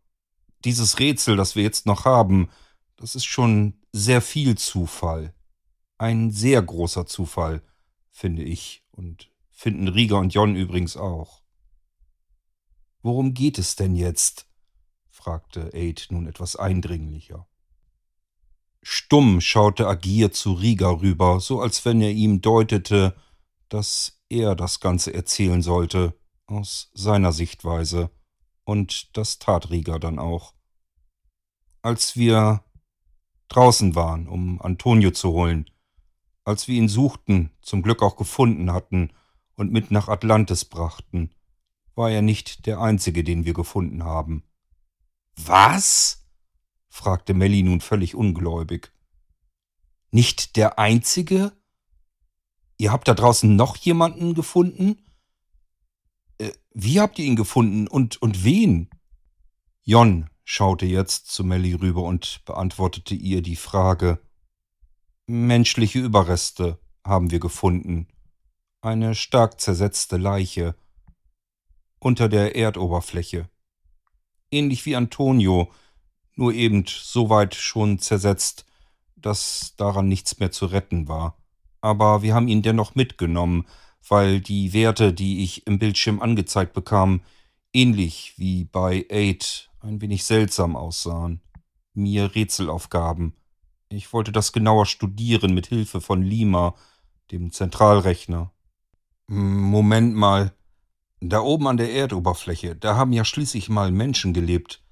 dieses 0.65 0.99
Rätsel, 0.99 1.37
das 1.37 1.57
wir 1.57 1.63
jetzt 1.63 1.87
noch 1.87 2.05
haben, 2.05 2.49
das 2.97 3.15
ist 3.15 3.25
schon 3.25 3.75
sehr 3.93 4.21
viel 4.21 4.57
Zufall. 4.57 5.35
Ein 5.99 6.31
sehr 6.31 6.63
großer 6.63 7.07
Zufall, 7.07 7.63
finde 8.11 8.43
ich, 8.43 8.85
und 8.91 9.31
finden 9.51 9.89
Rieger 9.89 10.19
und 10.19 10.35
Jon 10.35 10.57
übrigens 10.57 10.97
auch. 10.97 11.43
Worum 13.03 13.35
geht 13.35 13.59
es 13.59 13.77
denn 13.77 13.95
jetzt? 13.95 14.47
fragte 15.09 15.71
Aid 15.75 16.09
nun 16.11 16.27
etwas 16.27 16.57
eindringlicher. 16.57 17.47
Stumm 18.83 19.41
schaute 19.41 19.87
Agir 19.87 20.33
zu 20.33 20.53
Rieger 20.53 21.03
rüber, 21.03 21.41
so 21.41 21.61
als 21.61 21.85
wenn 21.85 22.01
er 22.01 22.13
ihm 22.13 22.41
deutete, 22.41 23.15
dass 23.69 24.23
er 24.31 24.55
das 24.55 24.81
Ganze 24.81 25.13
erzählen 25.13 25.61
sollte, 25.61 26.19
aus 26.47 26.91
seiner 26.95 27.33
Sichtweise, 27.33 28.11
und 28.71 29.17
das 29.17 29.41
tat 29.41 29.71
Rieger 29.71 29.99
dann 29.99 30.21
auch. 30.21 30.55
Als 31.83 32.15
wir 32.15 32.63
draußen 33.49 33.97
waren, 33.97 34.29
um 34.29 34.63
Antonio 34.63 35.11
zu 35.11 35.33
holen, 35.33 35.69
als 36.45 36.69
wir 36.69 36.77
ihn 36.77 36.89
suchten, 36.89 37.51
zum 37.63 37.83
Glück 37.83 38.01
auch 38.01 38.15
gefunden 38.15 38.73
hatten 38.73 39.13
und 39.57 39.73
mit 39.73 39.91
nach 39.91 40.07
Atlantis 40.07 40.65
brachten, 40.65 41.35
war 41.97 42.13
er 42.13 42.23
nicht 42.23 42.67
der 42.67 42.81
einzige, 42.81 43.25
den 43.25 43.45
wir 43.45 43.55
gefunden 43.55 44.05
haben. 44.05 44.45
Was? 45.35 46.29
fragte 46.89 47.35
Melly 47.35 47.65
nun 47.65 47.81
völlig 47.81 48.15
ungläubig. 48.15 48.93
Nicht 50.13 50.55
der 50.55 50.79
einzige? 50.79 51.51
Ihr 52.79 52.93
habt 52.93 53.09
da 53.09 53.15
draußen 53.15 53.57
noch 53.57 53.77
jemanden 53.77 54.35
gefunden? 54.35 55.10
Wie 56.73 57.01
habt 57.01 57.19
ihr 57.19 57.25
ihn 57.25 57.37
gefunden 57.37 57.89
und, 57.89 58.23
und 58.23 58.45
wen? 58.45 58.91
Jon 59.83 60.31
schaute 60.45 60.87
jetzt 60.87 61.29
zu 61.29 61.43
Melly 61.43 61.75
rüber 61.75 62.03
und 62.03 62.43
beantwortete 62.45 63.15
ihr 63.15 63.43
die 63.43 63.57
Frage. 63.57 64.21
Menschliche 65.27 65.99
Überreste 65.99 66.79
haben 67.05 67.31
wir 67.31 67.41
gefunden. 67.41 68.07
Eine 68.83 69.15
stark 69.15 69.61
zersetzte 69.61 70.17
Leiche 70.17 70.77
unter 71.99 72.29
der 72.29 72.57
Erdoberfläche. 72.57 73.49
Ähnlich 74.51 74.87
wie 74.87 74.97
Antonio, 74.97 75.73
nur 76.35 76.55
eben 76.55 76.85
so 76.87 77.31
weit 77.31 77.55
schon 77.55 77.99
zersetzt, 77.99 78.65
dass 79.17 79.75
daran 79.77 80.09
nichts 80.09 80.39
mehr 80.39 80.51
zu 80.51 80.67
retten 80.67 81.09
war. 81.09 81.37
Aber 81.81 82.23
wir 82.23 82.35
haben 82.35 82.49
ihn 82.49 82.63
dennoch 82.63 82.95
mitgenommen, 82.95 83.67
weil 84.09 84.41
die 84.41 84.73
Werte, 84.73 85.13
die 85.13 85.45
ich 85.45 85.67
im 85.67 85.79
Bildschirm 85.79 86.21
angezeigt 86.21 86.73
bekam, 86.73 87.21
ähnlich 87.73 88.35
wie 88.37 88.65
bei 88.65 89.07
Aid 89.09 89.71
ein 89.81 90.01
wenig 90.01 90.25
seltsam 90.25 90.77
aussahen. 90.77 91.41
Mir 91.95 92.35
Rätselaufgaben. 92.35 93.35
Ich 93.89 94.13
wollte 94.13 94.33
das 94.33 94.53
genauer 94.53 94.87
studieren 94.87 95.53
mit 95.55 95.67
Hilfe 95.67 96.01
von 96.01 96.23
Lima, 96.23 96.75
dem 97.33 97.51
Zentralrechner. 97.51 98.53
Moment 99.27 100.15
mal, 100.15 100.53
da 101.21 101.41
oben 101.41 101.67
an 101.67 101.77
der 101.77 101.93
Erdoberfläche, 101.93 102.77
da 102.77 102.97
haben 102.97 103.13
ja 103.13 103.25
schließlich 103.25 103.69
mal 103.69 103.91
Menschen 103.91 104.33
gelebt. 104.33 104.83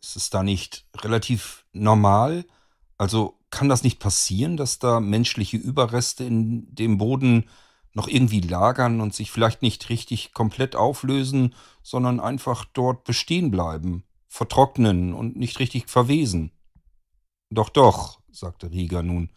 Ist 0.00 0.16
es 0.16 0.30
da 0.30 0.42
nicht 0.42 0.86
relativ 0.96 1.64
normal? 1.72 2.44
Also 2.96 3.38
kann 3.50 3.68
das 3.68 3.84
nicht 3.84 3.98
passieren, 3.98 4.56
dass 4.56 4.78
da 4.78 5.00
menschliche 5.00 5.56
Überreste 5.56 6.24
in 6.24 6.74
dem 6.74 6.98
Boden 6.98 7.48
noch 7.98 8.06
irgendwie 8.06 8.40
lagern 8.40 9.00
und 9.00 9.12
sich 9.12 9.32
vielleicht 9.32 9.60
nicht 9.60 9.90
richtig 9.90 10.32
komplett 10.32 10.76
auflösen, 10.76 11.56
sondern 11.82 12.20
einfach 12.20 12.64
dort 12.64 13.02
bestehen 13.02 13.50
bleiben, 13.50 14.04
vertrocknen 14.28 15.12
und 15.12 15.36
nicht 15.36 15.58
richtig 15.58 15.88
verwesen? 15.88 16.52
Doch, 17.50 17.68
doch, 17.68 18.20
sagte 18.30 18.70
Rieger 18.70 19.02
nun. 19.02 19.30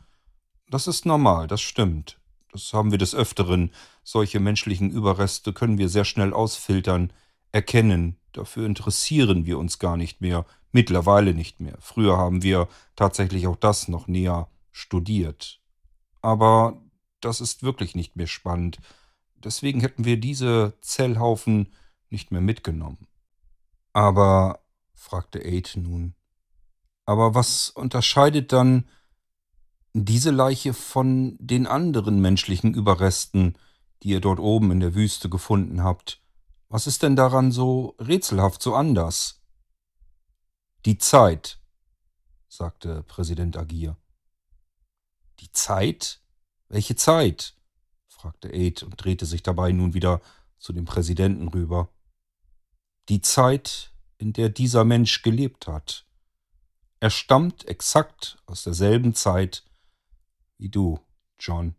Das 0.70 0.86
ist 0.86 1.08
normal, 1.08 1.48
das 1.48 1.60
stimmt. 1.60 2.20
Das 2.52 2.72
haben 2.72 2.92
wir 2.92 3.00
des 3.00 3.16
Öfteren. 3.16 3.72
Solche 4.04 4.40
menschlichen 4.40 4.92
Überreste 4.92 5.54
können 5.54 5.80
wir 5.80 5.90
sehr 5.90 6.06
schnell 6.06 6.32
ausfiltern, 6.32 7.12
erkennen. 7.52 8.18
Dafür 8.32 8.68
interessieren 8.68 9.48
wir 9.48 9.58
uns 9.58 9.80
gar 9.80 9.98
nicht 9.98 10.22
mehr. 10.22 10.46
Mittlerweile 10.72 11.34
nicht 11.34 11.60
mehr. 11.60 11.78
Früher 11.80 12.16
haben 12.18 12.44
wir 12.44 12.68
tatsächlich 12.96 13.48
auch 13.48 13.56
das 13.56 13.88
noch 13.88 14.08
näher 14.08 14.50
studiert. 14.72 15.60
Aber 16.22 16.80
das 17.22 17.42
ist 17.42 17.64
wirklich 17.64 17.96
nicht 17.96 18.16
mehr 18.16 18.28
spannend. 18.28 18.80
Deswegen 19.36 19.82
hätten 19.82 20.06
wir 20.06 20.18
diese 20.18 20.74
Zellhaufen 20.82 21.74
nicht 22.10 22.32
mehr 22.32 22.42
mitgenommen. 22.42 23.08
Aber, 23.94 24.60
fragte 24.94 25.40
Aid 25.40 25.74
nun, 25.76 26.14
aber 27.06 27.34
was 27.34 27.70
unterscheidet 27.70 28.52
dann 28.54 28.88
diese 29.94 30.32
Leiche 30.32 30.74
von 30.74 31.36
den 31.40 31.68
anderen 31.68 32.22
menschlichen 32.22 32.74
Überresten, 32.74 33.58
die 34.04 34.10
ihr 34.10 34.22
dort 34.22 34.40
oben 34.40 34.72
in 34.72 34.80
der 34.80 34.96
Wüste 34.96 35.30
gefunden 35.30 35.84
habt. 35.84 36.22
Was 36.70 36.88
ist 36.88 37.04
denn 37.04 37.16
daran 37.16 37.52
so 37.52 37.96
rätselhaft, 38.00 38.62
so 38.62 38.74
anders? 38.74 39.42
Die 40.86 40.98
Zeit, 40.98 41.60
sagte 42.48 43.04
Präsident 43.04 43.58
Agir. 43.58 43.98
Die 45.40 45.52
Zeit? 45.52 46.21
Welche 46.72 46.96
Zeit? 46.96 47.54
fragte 48.08 48.48
Aid 48.48 48.84
und 48.84 48.96
drehte 48.96 49.26
sich 49.26 49.44
dabei 49.44 49.74
nun 49.74 49.94
wieder 49.94 50.22
zu 50.58 50.72
dem 50.72 50.86
Präsidenten 50.86 51.50
rüber. 51.50 51.90
Die 53.10 53.22
Zeit, 53.22 53.92
in 54.18 54.32
der 54.32 54.48
dieser 54.48 54.86
Mensch 54.86 55.22
gelebt 55.22 55.68
hat. 55.68 56.06
Er 57.02 57.10
stammt 57.10 57.68
exakt 57.68 58.42
aus 58.46 58.64
derselben 58.64 59.14
Zeit, 59.16 59.66
wie 60.58 60.70
du, 60.70 60.98
John. 61.38 61.76